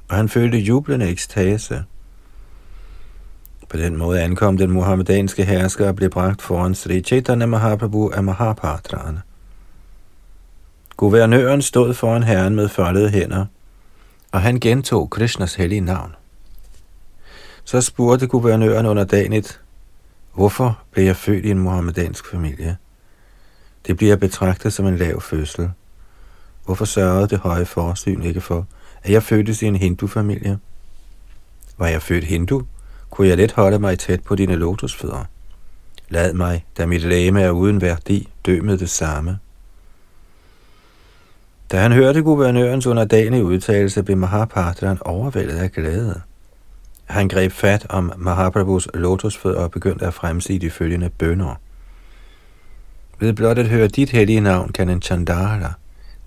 [0.09, 1.85] og han følte jublende ekstase.
[3.73, 8.25] På den måde ankom den muhammedanske hersker og blev bragt foran Sri Chaitanya Mahaprabhu af
[8.25, 9.23] Mahapadrane.
[10.97, 13.47] Guvernøren stod foran herren med foldede hænder,
[14.33, 16.15] og han gentog Krishnas hellige navn.
[17.65, 19.61] Så spurgte guvernøren under dagenet,
[20.35, 22.77] Hvorfor blev jeg født i en muhammedansk familie?
[23.87, 25.71] Det bliver betragtet som en lav fødsel.
[26.65, 28.67] Hvorfor sørgede det høje forsyn ikke for,
[29.03, 30.59] at jeg fødtes i en hindu-familie?
[31.79, 32.63] Var jeg født hindu,
[33.13, 35.25] kunne jeg let holde mig tæt på dine lotusfødder.
[36.09, 39.39] Lad mig, da mit læme er uden værdi, dø med det samme.
[41.73, 46.21] Da han hørte guvernørens underdanige udtalelse, blev Mahapadran overvældet af glæde.
[47.05, 51.61] Han greb fat om Mahaprabhus lotusfødder og begyndte at fremsige de følgende bønder.
[53.19, 55.73] Ved blot at høre dit hellige navn, kan en chandala,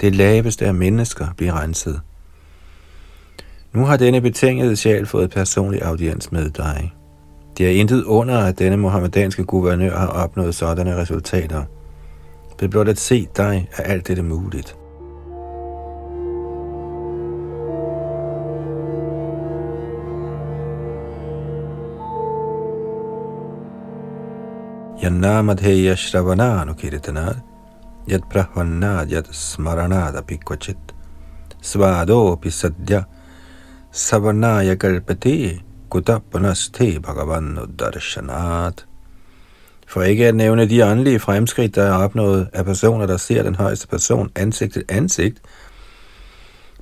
[0.02, 2.02] det laveste af mennesker, blive renset.
[3.76, 6.94] Nu har denne betingede sjæl fået personlig audiens med dig.
[7.58, 11.64] Det er intet under, at denne muhammedanske guvernør har opnået sådanne resultater.
[12.60, 14.76] Ved blot at se dig, er alt dette muligt.
[25.04, 27.36] Yanamadheya Shravananu Kirtanad
[28.12, 30.78] Yad Prahvanad Yad Smaranad Apikvachit
[31.62, 33.04] Svado Pisadya
[33.96, 38.86] Savanaya Galpati Kudapanasthe Bhagavan Darshanat
[39.88, 43.56] For ikke at nævne de åndelige fremskridt, der er opnået af personer, der ser den
[43.56, 45.42] højeste person ansigt til ansigt,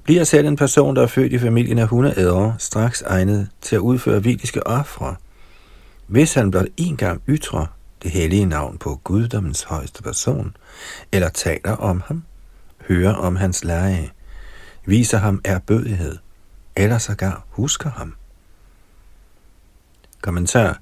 [0.04, 3.80] bliver selv en person, der er født i familien af hundeædere, straks egnet til at
[3.80, 5.16] udføre vidiske ofre,
[6.08, 7.66] hvis han blot en gang ytrer
[8.04, 10.56] det hellige navn på guddommens højeste person,
[11.12, 12.24] eller taler om ham,
[12.88, 14.12] hører om hans lege,
[14.86, 16.18] viser ham erbødighed,
[16.76, 18.16] eller sågar husker ham.
[20.22, 20.80] Kommentar.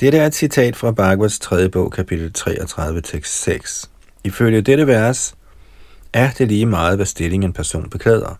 [0.00, 1.68] Dette er et citat fra Bhagavats 3.
[1.68, 3.90] bog, kapitel 33, tekst 6.
[4.24, 5.34] Ifølge dette vers
[6.12, 8.38] er det lige meget, hvad stilling en person beklæder.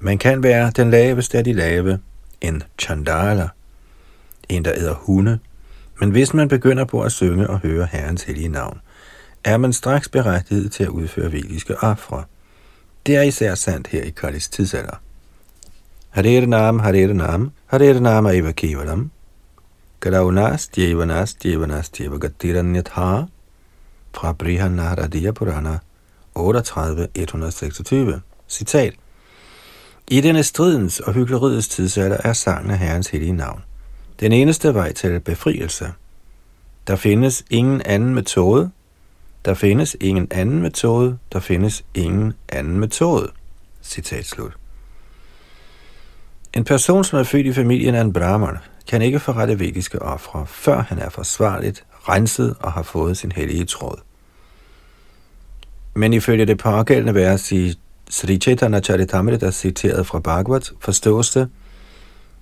[0.00, 1.98] Man kan være den laveste af de lave,
[2.40, 3.48] en chandala,
[4.48, 5.38] en der æder hunde,
[6.00, 8.80] men hvis man begynder på at synge og høre Herrens hellige navn,
[9.44, 12.24] er man straks berettiget til at udføre vediske ofre.
[13.06, 14.96] Det er især sandt her i Kallis tidsalder.
[16.16, 19.10] Hare Nam, Hare Nam, Hare Nam Eva Kevalam,
[20.00, 23.26] Karaunas, Djevanas, Djevanas, Djevagattiranyatha,
[24.14, 25.78] fra Brihanaradiya Purana
[26.34, 28.20] 38.126.
[28.48, 28.94] Citat.
[30.08, 33.60] I denne stridens og hyggeleriets tidsalder er sangen af Herrens hellige navn
[34.20, 35.92] den eneste vej til befrielse.
[36.86, 38.70] Der findes ingen anden metode.
[39.44, 41.18] Der findes ingen anden metode.
[41.32, 43.28] Der findes ingen anden metode.
[43.82, 44.52] Citat slut.
[46.56, 48.56] En person, som er født i familien af en brahman,
[48.88, 53.64] kan ikke forrette vediske ofre, før han er forsvarligt, renset og har fået sin hellige
[53.64, 53.98] tråd.
[55.94, 57.78] Men ifølge det pågældende vers i
[58.10, 61.48] Sri Chaitanya Charitamrita citeret fra Bhagavat, forstås det,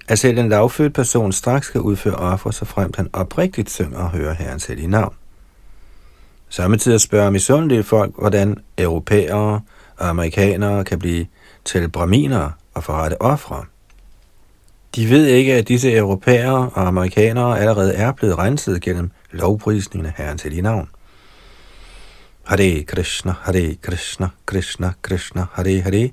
[0.09, 4.11] at selv en lavfødt person straks skal udføre offer, så fremt han oprigtigt synger og
[4.11, 5.15] hører Herrens hellige navn.
[6.49, 9.61] Samtidig spørger misundelige folk, hvordan europæere
[9.97, 11.27] og amerikanere kan blive
[11.65, 13.65] til braminer og forrette ofre.
[14.97, 20.13] De ved ikke, at disse europæere og amerikanere allerede er blevet renset gennem lovprisningen af
[20.17, 20.89] Herrens hellige navn.
[22.45, 26.11] Hare Krishna, Hare Krishna, Krishna Krishna, Hare Hare,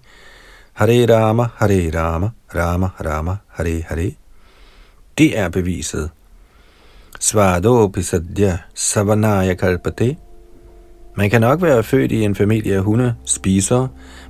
[0.73, 4.11] Hare Rama, Hare Rama, Rama Rama, Hare Hare.
[5.17, 6.09] Det er beviset.
[7.19, 10.17] Svado pisadya savanaya kalpate.
[11.15, 13.87] Man kan nok være født i en familie af hunde, spiser,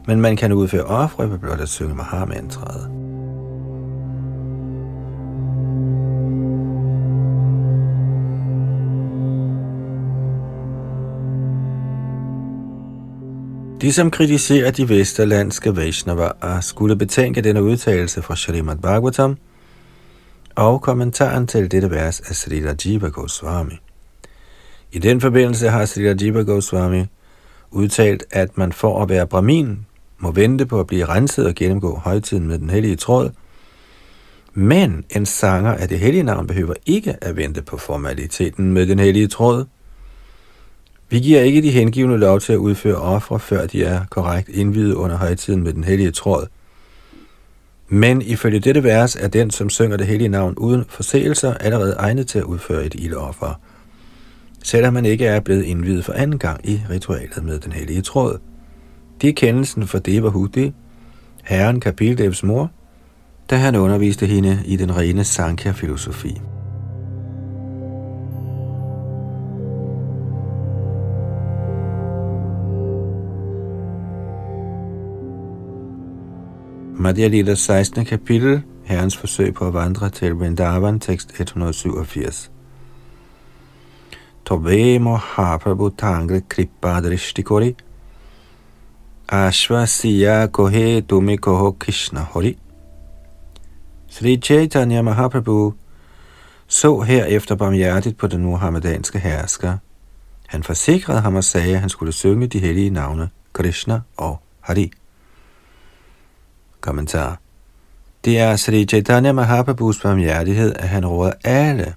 [0.07, 3.00] men man kan udføre ofre ved blot at synge Mahamantraet.
[13.81, 19.37] De, som kritiserer de vesterlandske Vaishnavaer, skulle betænke denne udtalelse fra Srimad Bhagavatam
[20.55, 23.73] og kommentaren til dette vers af Sri Rajiva Goswami.
[24.91, 27.05] I den forbindelse har Sri Rajiva Goswami
[27.71, 29.85] udtalt, at man for at være brahmin
[30.19, 33.29] må vente på at blive renset og gennemgå højtiden med den hellige tråd,
[34.53, 38.99] men en sanger af det hellige navn behøver ikke at vente på formaliteten med den
[38.99, 39.65] hellige tråd–
[41.11, 44.93] vi giver ikke de hengivne lov til at udføre ofre, før de er korrekt indvidet
[44.93, 46.47] under højtiden med den hellige tråd.
[47.89, 52.27] Men ifølge dette vers er den, som synger det hellige navn uden forseelser, allerede egnet
[52.27, 53.59] til at udføre et ildoffer,
[54.63, 58.39] selvom man ikke er blevet indvidet for anden gang i ritualet med den hellige tråd.
[59.21, 60.73] Det er kendelsen for Deva Hudi,
[61.43, 62.71] herren Kapildevs mor,
[63.49, 66.41] da han underviste hende i den rene Sankhya-filosofi.
[77.01, 78.05] Madhya Lila 16.
[78.05, 82.51] kapitel, Herrens forsøg på at vandre til Vrindavan, tekst 187.
[84.45, 87.75] Tove Mahaprabhu Tangre Kripa Drishtikori
[89.29, 92.57] Ashwasiya Kohe Tumi Koho Krishna Hori
[94.09, 95.73] Sri Chaitanya Mahaprabhu
[96.67, 99.77] så herefter barmhjertigt på den muhammedanske hersker.
[100.47, 104.91] Han forsikrede ham og sagde, at han skulle synge de hellige navne Krishna og Hari.
[106.81, 107.37] Kommentar.
[108.25, 111.93] Det er Sri Chaitanya Mahaprabhus barmhjertighed, at han råder alle,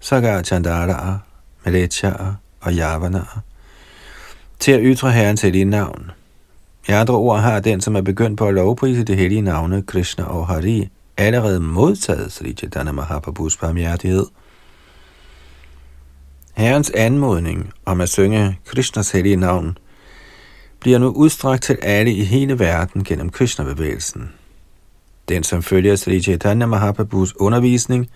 [0.00, 1.18] sågar Chandaraer,
[1.64, 3.42] Melechaer og Javanaer,
[4.58, 6.10] til at ytre Herrens hellige navn.
[6.88, 10.24] I andre ord har den, som er begyndt på at lovprise det hellige navne Krishna
[10.24, 14.26] og Hari, allerede modtaget Sri Chaitanya Mahaprabhus barmhjertighed.
[16.54, 19.78] Herrens anmodning om at synge Krishnas hellige navn
[20.80, 24.32] bliver nu udstrakt til alle i hele verden gennem Krishna-bevægelsen.
[25.28, 28.10] Den, som følger Sri Chaitanya Mahaprabhus undervisning,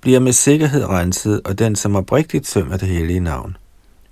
[0.00, 3.56] bliver med sikkerhed renset, og den, som oprigtigt sømmer det hellige navn,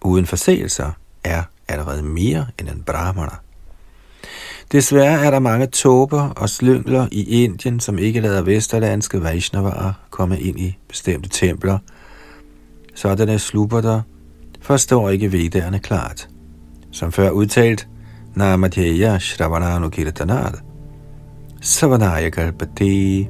[0.03, 0.91] uden forseelser,
[1.25, 3.33] er allerede mere end en brahmana.
[4.73, 10.41] Desværre er der mange tåber og slyngler i Indien, som ikke lader vesterlandske Vaishnavaer komme
[10.41, 11.79] ind i bestemte templer.
[12.95, 14.03] Sådanne slupper der
[14.61, 16.30] forstår ikke vedderne klart.
[17.01, 17.89] Som før udtalt,
[18.35, 20.53] Namadhyaya Shravananu Kirtanad,
[21.61, 23.29] Savanaya Kalpati.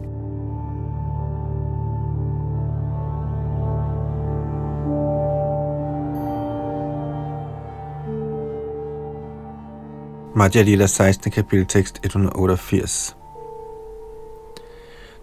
[10.36, 11.32] Madhya Lila 16.
[11.32, 13.16] kapitel tekst 188.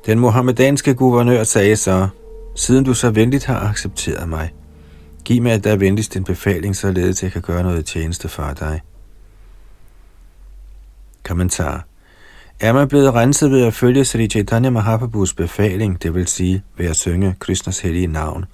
[0.06, 2.08] Den muhammedanske guvernør sagde så,
[2.56, 4.54] siden du så venligt har accepteret mig,
[5.28, 8.82] giv mig da venligst en befaling, således jeg kan gøre noget tjeneste for dig.
[11.24, 11.86] Kommentar.
[12.60, 16.86] Er man blevet renset ved at følge Sri Chaitanya Mahaprabhus befaling, det vil sige ved
[16.86, 18.46] at synge Krishnas hellige navn,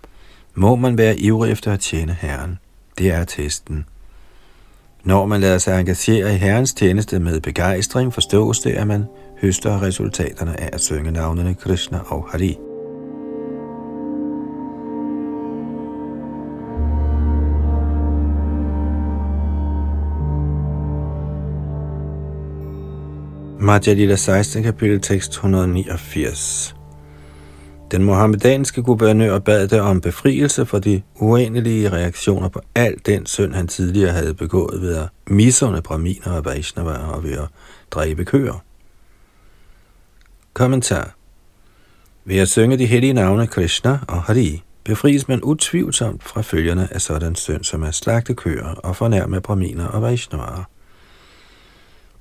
[0.56, 2.60] må man være ivrig efter at tjene Herren.
[2.98, 3.86] Det er testen.
[5.04, 9.06] Når man lader sig engagere i Herrens tjeneste med begejstring, forstås det, at man
[9.42, 12.58] høster resultaterne af at synge navnene Krishna og Hari.
[23.64, 24.64] Madhya Lila 16.
[24.64, 26.76] kapitel tekst 189
[27.92, 33.54] den mohammedanske guvernør bad der om befrielse for de uendelige reaktioner på al den synd,
[33.54, 37.48] han tidligere havde begået ved at misunde braminer og Vaishnava og ved at
[37.92, 38.64] dræbe køer.
[40.54, 41.16] Kommentar
[42.26, 47.02] Ved at synge de hellige navne Krishna og Hari, befries man utvivlsomt fra følgerne af
[47.02, 50.73] sådan synd, som er slagte køer og fornærme braminer og Vaishnavaer.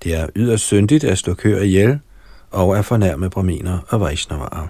[0.03, 2.01] Det er yderst syndigt at slå køer ihjel
[2.51, 4.69] og at fornærme braminer og Vaishnavaer.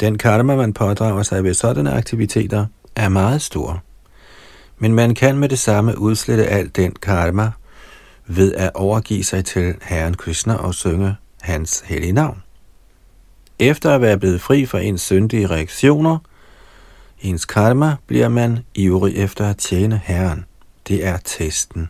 [0.00, 3.82] Den karma, man pådrager sig ved sådanne aktiviteter, er meget stor.
[4.78, 7.50] Men man kan med det samme udslette al den karma
[8.26, 12.42] ved at overgive sig til Herren Krishna og synge hans hellige navn.
[13.58, 16.18] Efter at være blevet fri for ens syndige reaktioner,
[17.20, 20.44] ens karma, bliver man ivrig efter at tjene Herren.
[20.88, 21.88] Det er testen.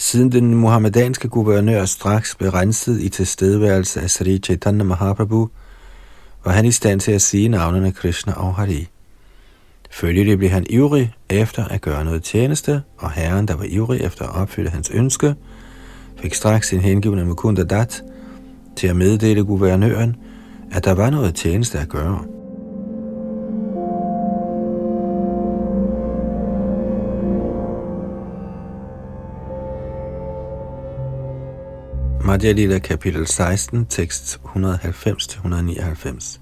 [0.00, 5.48] Siden den muhammedanske guvernør straks blev renset i tilstedeværelse af Sri Chaitanya Mahaprabhu,
[6.44, 8.88] var han i stand til at sige navnene Krishna og Hari.
[9.90, 14.24] Følgelig blev han ivrig efter at gøre noget tjeneste, og herren, der var ivrig efter
[14.24, 15.34] at opfylde hans ønske,
[16.16, 18.02] fik straks sin hengivne Mukunda Dat
[18.76, 20.16] til at meddele guvernøren,
[20.70, 22.24] at der var noget tjeneste at gøre.
[32.28, 36.38] Madhya Lila kapitel 16, tekst 190-199.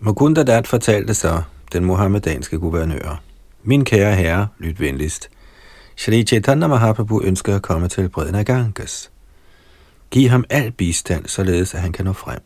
[0.00, 3.22] Mukunda Dat fortalte så den muhammedanske guvernør.
[3.62, 5.30] Min kære herre, lyt venligst.
[5.96, 9.10] Shri Chaitanya Mahaprabhu ønsker at komme til bredden af Ganges.
[10.10, 12.40] Giv ham al bistand, således at han kan nå frem.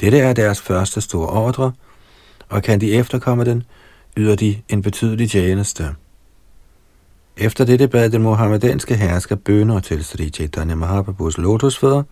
[0.00, 1.72] Dette er deres første store ordre,
[2.48, 3.62] og kan de efterkomme den,
[4.16, 5.94] yder de en betydelig tjeneste.
[7.36, 12.02] Efter dette bad den muhammedanske hersker bønder til Sri Chaitanya Mahaprabhus lotusfødder,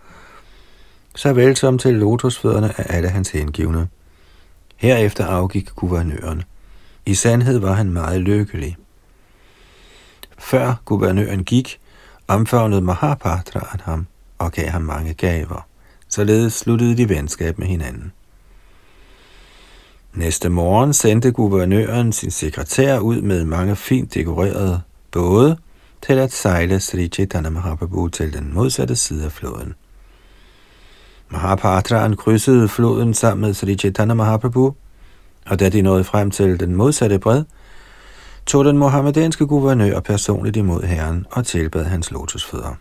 [1.14, 3.89] såvel som til lotusfødderne af alle hans hengivne.
[4.77, 6.43] Herefter afgik guvernøren.
[7.07, 8.77] I sandhed var han meget lykkelig.
[10.39, 11.81] Før guvernøren gik,
[12.29, 14.07] omfavnede Mahapatraen ham
[14.39, 15.66] og gav ham mange gaver.
[16.09, 18.12] Således sluttede de venskab med hinanden.
[20.14, 24.81] Næste morgen sendte guvernøren sin sekretær ud med mange fint dekorerede
[25.11, 25.57] både
[26.07, 29.75] til at sejle Sri Chaitanya Mahaprabhu til den modsatte side af floden.
[31.29, 34.75] Mahapatraen krydsede floden sammen med Sri Chaitanya Mahaprabhu,
[35.47, 37.45] og da de nåede frem til den modsatte bred,
[38.47, 42.75] tog den mohammedanske guvernør personligt imod herren og tilbad hans lotusfødder.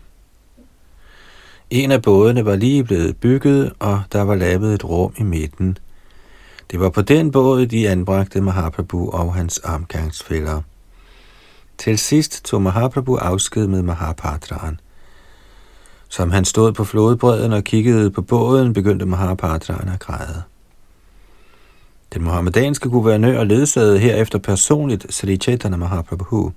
[1.70, 5.78] En af bådene var lige blevet bygget, og der var lavet et rum i midten.
[6.70, 10.62] Det var på den båd, de anbragte Mahaprabhu og hans omgangsfælder.
[11.80, 14.80] Til sidst tog Mahaprabhu afsked med Mahapatraen.
[16.08, 20.42] Som han stod på flodbredden og kiggede på båden, begyndte Mahapatraen at græde.
[22.14, 26.52] Den muhammedanske guvernør ledsagede herefter personligt Sri Chaitanya Mahaprabhu.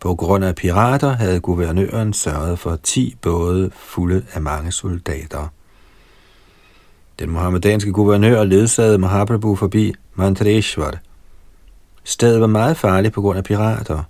[0.00, 5.48] På grund af pirater havde guvernøren sørget for 10 både fulde af mange soldater.
[7.18, 10.98] Den muhammedanske guvernør ledsagede Mahaprabhu forbi Mantreshwar.
[12.04, 14.02] Stedet var meget farligt på grund af pirater.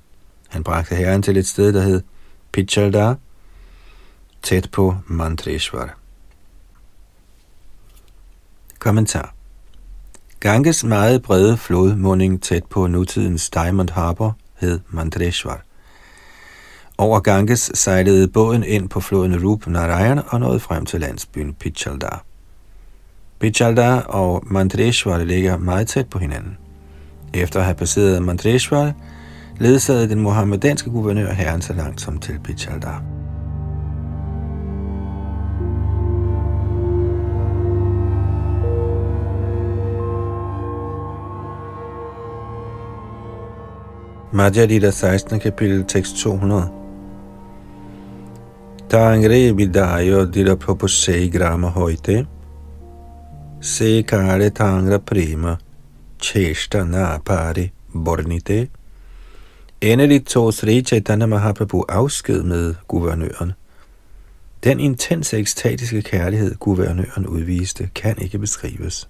[0.48, 2.02] Han bragte herren til et sted, der hed
[2.52, 3.16] Pichaldar,
[4.42, 5.98] tæt på Mantreshwar.
[8.78, 9.34] Kommentar
[10.40, 15.62] Ganges meget brede flodmunding tæt på nutidens Diamond Harbor hed Mandreshwar.
[16.98, 22.24] Over Ganges sejlede båden ind på floden Rup Narayan og nåede frem til landsbyen Pichaldar.
[23.40, 26.56] Pichaldar og Mandreshwar ligger meget tæt på hinanden.
[27.34, 28.92] Efter at have passeret Mandreshwar,
[29.58, 33.02] ledsagede den muhammedanske guvernør herren så langt som til Pichaldar.
[44.34, 45.40] Madhya Lita 16.
[45.40, 46.68] kapitel, tekst 200.
[48.88, 52.26] Tangre vidayo dira propose grama hoite,
[53.60, 55.56] se kare tangra prima,
[56.22, 58.68] cheshta na pari bornite.
[59.80, 63.52] Endeligt tog Sri Chaitanya Mahaprabhu afsked med guvernøren.
[64.64, 69.08] Den intense ekstatiske kærlighed, guvernøren udviste, kan ikke beskrives.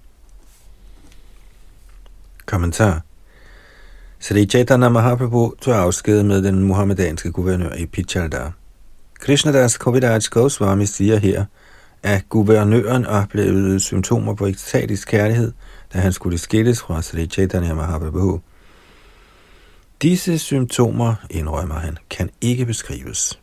[2.45, 3.01] Kommentar
[4.19, 8.53] Sri Chaitanya Mahaprabhu tog afsked med den muhammedanske guvernør i Pichaldar.
[9.19, 11.45] Krishnadas Kaviraj Goswami siger her,
[12.03, 15.51] at guvernøren oplevede symptomer på ekstatisk kærlighed,
[15.93, 18.41] da han skulle skilles fra Sri Chaitanya Mahaprabhu.
[20.01, 23.39] Disse symptomer, indrømmer han, kan ikke beskrives.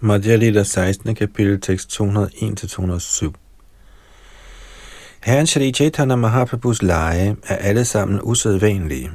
[0.00, 1.14] Madhya Lita 16.
[1.14, 3.32] kapitel, tekst 201-207
[5.24, 9.10] Herren Shri Chaitanya Mahaprabhus lege er alle sammen usædvanlige.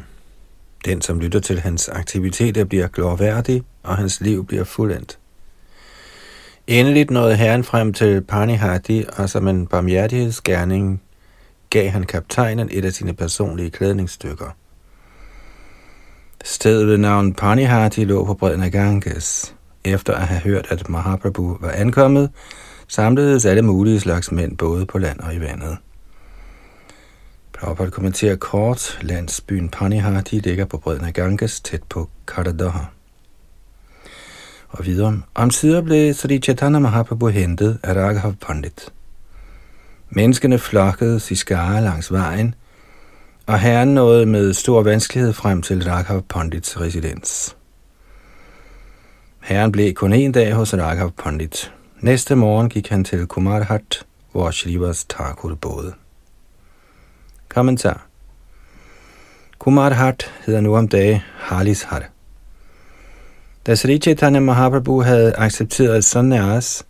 [0.86, 5.20] Den, som lytter til hans aktiviteter, bliver glorværdig, og hans liv bliver fuldendt.
[6.68, 11.02] Endeligt nåede herren frem til Panihati, og som en barmhjertighedsgerning
[11.70, 14.56] gav han kaptajnen et af sine personlige klædningsstykker.
[16.44, 19.56] Stedet ved navn Panihati lå på bredden af Ganges.
[19.84, 22.30] Efter at have hørt, at Mahaprabhu var ankommet,
[22.88, 25.78] samledes alle mulige slags mænd både på land og i vandet.
[27.54, 32.84] Prabhupada kommenterer kort, landsbyen Panihati ligger på bredden af Ganges, tæt på Karadaha.
[34.70, 38.92] Og videre, om sider blev Sri Chaitanya Mahaprabhu hentet af Raghav Pandit.
[40.10, 42.56] Menneskene flokkede i skare langs vejen,
[43.46, 47.56] og herren nåede med stor vanskelighed frem til Raghav Pandits residens.
[49.40, 51.74] Herren blev kun en dag hos Raghav Pandit.
[52.00, 55.94] Næste morgen gik han til Kumarhat, hvor Shrivas Thakur boede.
[57.50, 58.06] Kommentar
[59.60, 62.04] Kumarhat hedder nu om dage Halishar.
[63.68, 66.86] Da Sri Chaitanya Mahaprabhu havde accepteret sannyas,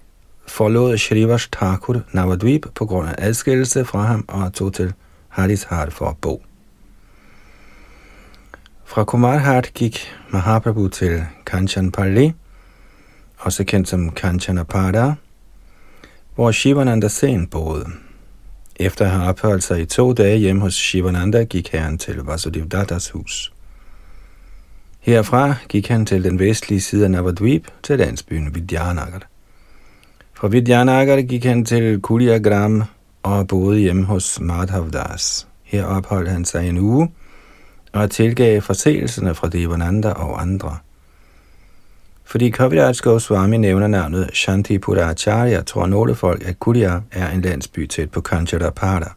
[0.49, 4.93] forlod Shrivas Thakur Navadvip på grund af adskillelse fra ham og tog til
[5.29, 6.43] Harishar for at bo.
[8.85, 12.33] Fra Kumarhat gik Mahaprabhu til Kanchanpalli,
[13.37, 15.13] også kendt som Kanchanapada,
[16.35, 17.85] hvor Shivananda Sen boede.
[18.75, 22.67] Efter at have opholdt sig i to dage hjemme hos Shivananda, gik herren til Vasudev
[22.67, 23.53] Dattas hus.
[24.99, 29.27] Herfra gik han til den vestlige side af Navadvip til landsbyen Vidyanagar.
[30.39, 32.83] Fra Vidyanagar gik han til Kuliagram
[33.23, 35.47] og boede hjemme hos Madhavdas.
[35.63, 37.11] Her opholdt han sig en uge
[37.93, 40.77] og tilgav forseelserne fra Devananda og andre–
[42.29, 47.87] fordi Kaviraj Goswami nævner navnet Shantipura Acharya, tror nogle folk, at Kulia er en landsby
[47.87, 49.15] tæt på Kancharapara.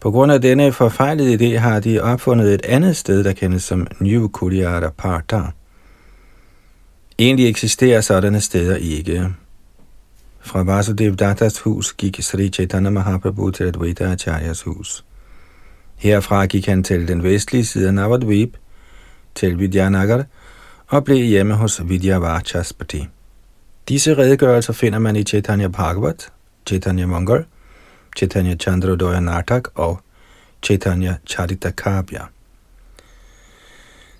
[0.00, 3.86] På grund af denne forfejlede idé har de opfundet et andet sted, der kendes som
[4.00, 5.42] New Kuliarapata.
[7.18, 9.28] Egentlig eksisterer sådanne steder ikke.
[10.46, 15.04] Fra Vasudev Dattas hus gik Sri Chaitanya Mahaprabhu til Advaita Acharyas hus.
[15.96, 18.56] Herfra gik han til den vestlige side af Navadvip,
[19.34, 20.24] til Vidyanagar,
[20.86, 23.06] og blev hjemme hos Vidyavachaspati.
[23.88, 26.28] Disse redegørelser finder man i Chaitanya Bhagavat,
[26.66, 27.46] Chaitanya Mongol,
[28.16, 30.00] Chaitanya Chandrodaya Natak og
[30.62, 32.22] Chaitanya Charitakabhya.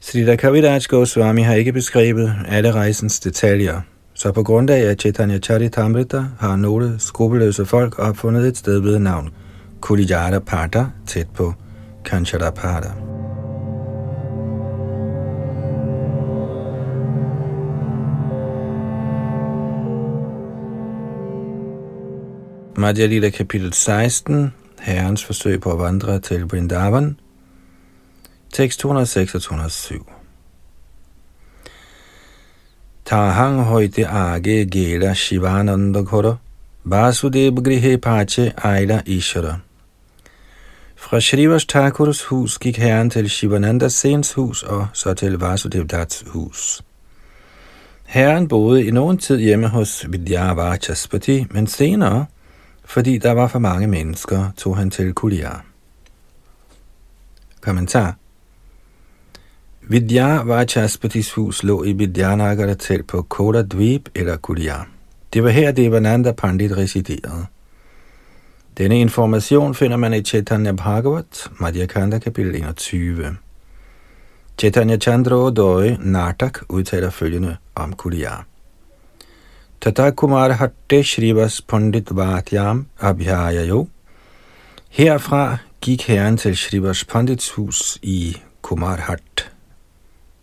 [0.00, 3.80] Sri Kaviraj Goswami har ikke beskrevet alle rejsens detaljer,
[4.16, 8.98] så på grund af at Chaitanya Charitamrita har nogle skrupelløse folk opfundet et sted ved
[8.98, 9.30] navn
[9.80, 11.54] Kulijara Pada tæt på
[12.04, 12.92] Kancharapada.
[22.76, 27.20] Madhya Lila kapitel 16, Herrens forsøg på at vandre til Vrindavan,
[28.52, 30.15] tekst 206 og 207.
[33.06, 36.38] Tahang hoite age gela Shivananda Ghara,
[36.84, 39.60] Vasudev Grihe Pache Aila Ishara.
[40.96, 46.24] Fra Shrivas Thakurs hus gik herren til Shivananda Sens hus og så til Vasudev Dats
[46.26, 46.82] hus.
[48.06, 52.26] Herren boede i nogen tid hjemme hos Vidyavachaspati, men senere
[52.84, 55.64] fordi der var for mange mennesker, tog han til Kuliar.
[57.60, 58.16] Kommentar
[59.88, 64.88] Vidya Vachaspati's hus lå i Vidyanagar tæt på Koda Dweep eller Kuliar.
[65.32, 67.46] Det var her, Devananda Pandit residerede.
[68.78, 73.36] Denne information finder man i Chaitanya Bhagavat, Madhya Kanda kapitel 21.
[74.58, 78.44] Chaitanya Chandra Doi Natak udtaler følgende om Kulia.
[79.80, 83.88] Tata Kumar Hatte Shrivas Pandit Vatyam Abhyayayo.
[84.88, 89.35] Herfra gik herren til Shrivas Pandits hus i Kumar Hatt.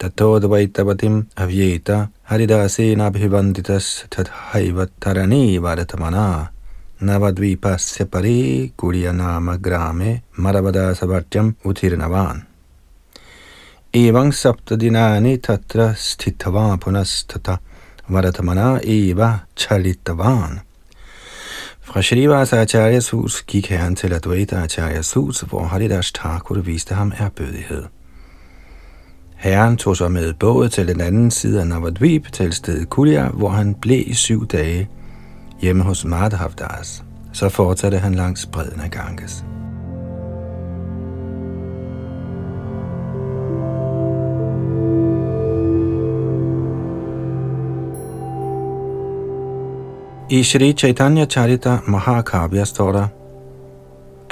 [0.04, 1.98] Tatodvaitavatim avyeta
[2.30, 3.86] haridasena abhivanditas
[4.16, 6.48] tadhaivatarani vadatamana
[7.00, 12.44] navadvipa separe kuryanama grame maravadasavartyam utirnavan.
[13.94, 17.58] Evang saptadinani tatra stitava punastata
[18.10, 20.62] Varatamana Eva Chalitavan.
[21.82, 27.14] Fra Shrivas Acharyas hus gik herren til Advaita Acharyas hus, hvor Haridas Thakur viste ham
[27.18, 28.03] erbødighed.
[29.44, 33.50] Herren tog sig med båd til den anden side af Navadvip til stedet Kulia, hvor
[33.50, 34.90] han blev i syv dage
[35.62, 37.04] hjemme hos Madhavdas.
[37.34, 39.46] Så fortsatte han langs bredden af Ganges.
[50.30, 53.08] I Shri Chaitanya Charita Mahakavya står der,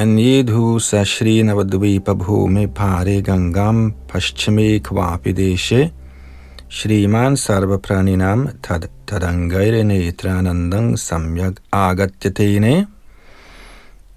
[0.01, 5.91] Anyedhu sa Shri Navadvipa Bhume Pare Gangam Paschame Kvapi Deshe
[6.67, 12.87] Shriman Sarva Praninam Tad Tadangaire Netranandang Samyag Agatyatene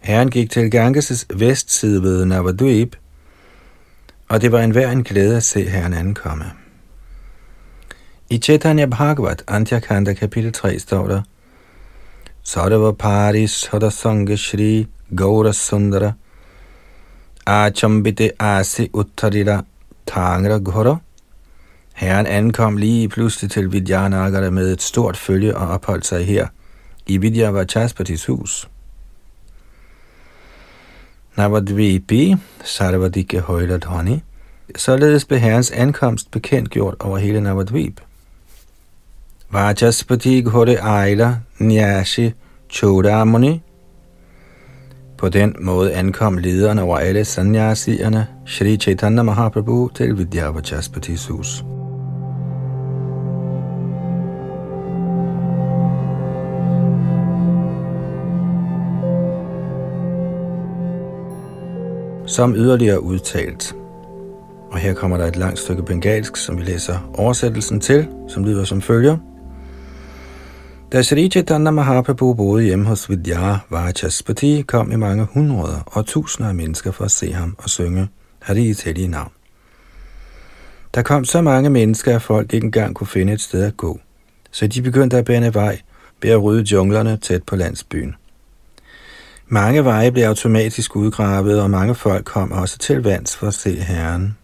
[0.01, 2.97] Herren gik til Ganges' vestside ved Navadvip,
[4.29, 6.45] og det var en hver en glæde at se herren ankomme.
[8.31, 11.23] I Chaitanya Bhagavat, Antyakanda kapitel 3, står der,
[12.45, 16.15] Sarvapari Sadasanga Shri Gaura Sundara
[17.47, 19.65] Achambite Asi Uttarira
[20.07, 21.01] Tangra Ghora.
[21.95, 26.47] Herren ankom lige pludselig til Vidyanagara med et stort følge og opholdt sig her
[27.07, 28.69] i Vidyavachaspatis hus.
[31.37, 32.35] Navadvipi
[32.65, 34.23] Sarvadike Højladhani
[34.77, 38.01] Således blev herrens ankomst bekendt gjort over hele Navadvip.
[39.53, 42.33] Vajaspati Ghore Aila Nyashi
[42.69, 43.63] Chodamuni.
[45.19, 51.65] På den måde ankom lederne over alle sanyasierne, Shri Chaitanya Mahaprabhu, til Vidyavachaspatis hus.
[62.27, 63.75] Som yderligere udtalt.
[64.71, 68.65] Og her kommer der et langt stykke bengalsk, som vi læser oversættelsen til, som lyder
[68.65, 69.17] som følger.
[70.95, 76.49] Da Sri Chaitanya Mahaprabhu boede hjemme hos Vidya Vachaspati, kom i mange hundreder og tusinder
[76.49, 78.09] af mennesker for at se ham og synge
[78.41, 79.33] Hari hellige navn.
[80.95, 84.01] Der kom så mange mennesker, at folk ikke engang kunne finde et sted at gå,
[84.51, 85.81] så de begyndte at bane vej
[86.23, 88.15] ved at rydde junglerne tæt på landsbyen.
[89.49, 93.81] Mange veje blev automatisk udgravet, og mange folk kom også til vands for at se
[93.81, 94.37] herren.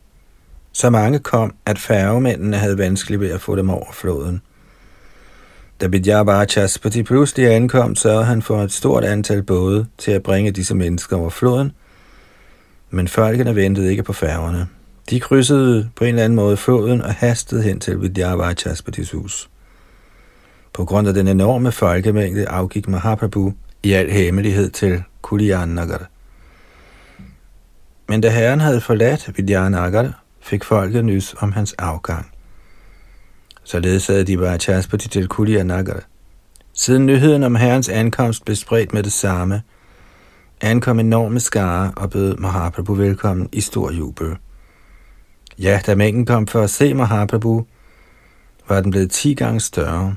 [0.72, 4.42] Så mange kom, at færgemændene havde vanskeligt ved at få dem over floden–
[5.80, 6.46] da Bidjabara
[6.82, 11.16] parti pludselig ankom, sørgede han for et stort antal både til at bringe disse mennesker
[11.16, 11.72] over floden,
[12.90, 14.68] men folkene ventede ikke på færgerne.
[15.10, 18.54] De krydsede på en eller anden måde floden og hastede hen til Vidyavara
[18.84, 19.50] partis hus.
[20.72, 26.08] På grund af den enorme folkemængde afgik Mahaprabhu i al hemmelighed til Kulianagar.
[28.08, 32.30] Men da herren havde forladt Vidyanagar, fik folket nys om hans afgang.
[33.70, 36.02] Således havde de bare Chaspati til Kuli og Nagar.
[36.72, 39.62] Siden nyheden om herrens ankomst blev spredt med det samme,
[40.60, 44.36] ankom enorme skare og bød Mahaprabhu velkommen i stor jubel.
[45.58, 47.66] Ja, da mængden kom for at se Mahaprabhu,
[48.68, 50.16] var den blevet 10 gange større.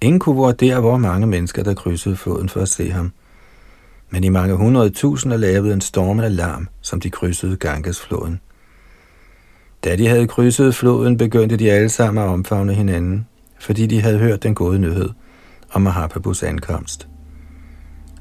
[0.00, 3.12] Ingen kunne vurdere, hvor mange mennesker, der krydsede floden for at se ham.
[4.10, 8.40] Men i mange hundrede tusinder lavede en stormende alarm, som de krydsede Ganges-floden.
[9.86, 13.26] Da de havde krydset floden, begyndte de alle sammen at omfavne hinanden,
[13.60, 15.08] fordi de havde hørt den gode nyhed
[15.72, 17.08] om Mahaprabhus ankomst.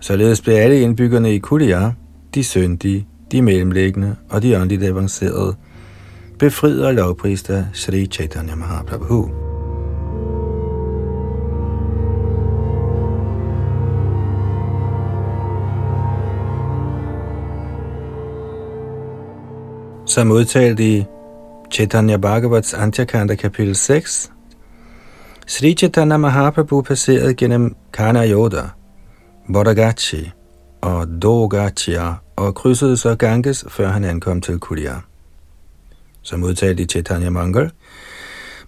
[0.01, 1.91] Således blev alle indbyggerne i Kulia,
[2.35, 5.55] de syndige, de mellemliggende og de åndeligt avancerede,
[6.39, 9.31] befriet og lovprist af Sri Chaitanya Mahaprabhu.
[20.05, 21.05] Så modtalte i
[21.71, 24.31] Chaitanya Bhagavats Antyakanda kapitel 6,
[25.47, 28.69] Sri Chaitanya Mahaprabhu passerede gennem Kana Yoda,
[29.53, 30.31] Bodagachi
[30.81, 34.95] og Dogachia og krydsede så Ganges, før han ankom til Kulia.
[36.21, 37.71] Som udtalt i Chaitanya Mangal,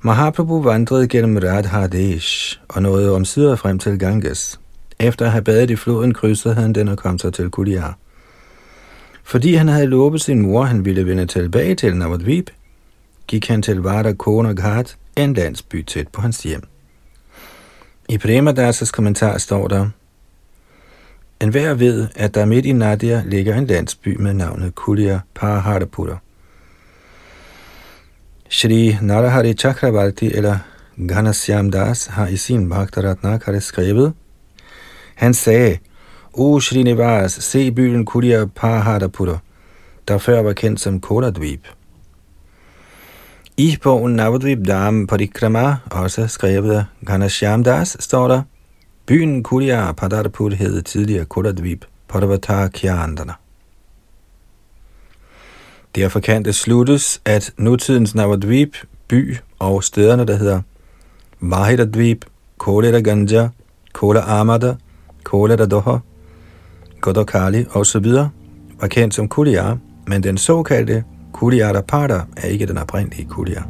[0.02, 4.60] Mahaprabhu vandrede gennem Radhadesh og nåede omsider frem til Ganges.
[5.00, 7.94] Efter at have badet i floden, krydsede han den og kom så til Kulia.
[9.24, 12.50] Fordi han havde lovet sin mor, han ville vende tilbage til Navadvip,
[13.28, 16.64] gik han til Vada Kona Ghat, en landsby tæt på hans hjem.
[18.10, 19.90] I Premadasas kommentar står der,
[21.42, 26.18] en hver ved, at der midt i Nadia ligger en landsby med navnet Kulia Paharapura.
[28.50, 30.58] Shri Narahari Chakravarti eller
[31.08, 34.14] Ganasyam Das har i sin Bhaktaratnakare skrevet,
[35.16, 35.78] han sagde,
[36.34, 39.38] O Srinivas, se byen Kulia Paharapura,
[40.08, 41.68] der før var kendt som Koladvip.
[43.60, 48.42] I bogen Navadvip Dham Parikrama, også skrevet af Ganesham Das, står der,
[49.06, 53.34] Byen Kulia Padarpur hed tidligere Kuladvip Parvata Khyandana.
[55.96, 58.78] Derfor kan det sluttes, at nutidens Navadvip
[59.08, 60.62] by og stederne, der hedder
[61.40, 62.26] Vahidadvip,
[62.58, 63.50] Kolera Ganja,
[63.94, 64.76] Kola Amada,
[65.24, 65.98] Kolera Doha,
[67.02, 68.06] Godokali osv.,
[68.80, 69.78] var kendt som Kulia,
[70.08, 71.04] men den såkaldte
[71.38, 73.64] Kuliara Pada er ikke den oprindelige Kulia.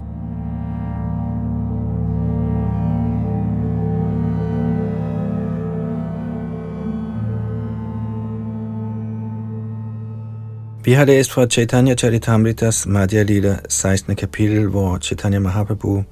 [10.83, 14.15] Vi har læst fra Chaitanya Charitamritas Madhya Lila 16.
[14.15, 16.03] kapitel, hvor Chaitanya Mahaprabhu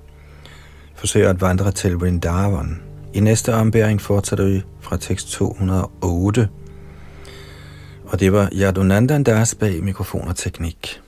[0.95, 2.81] forsøger at vandre til Vrindavan.
[3.13, 6.49] I næste ombæring fortsætter vi fra tekst 208,
[8.05, 11.04] og det var Yadunandan Das bag mikrofon og teknik.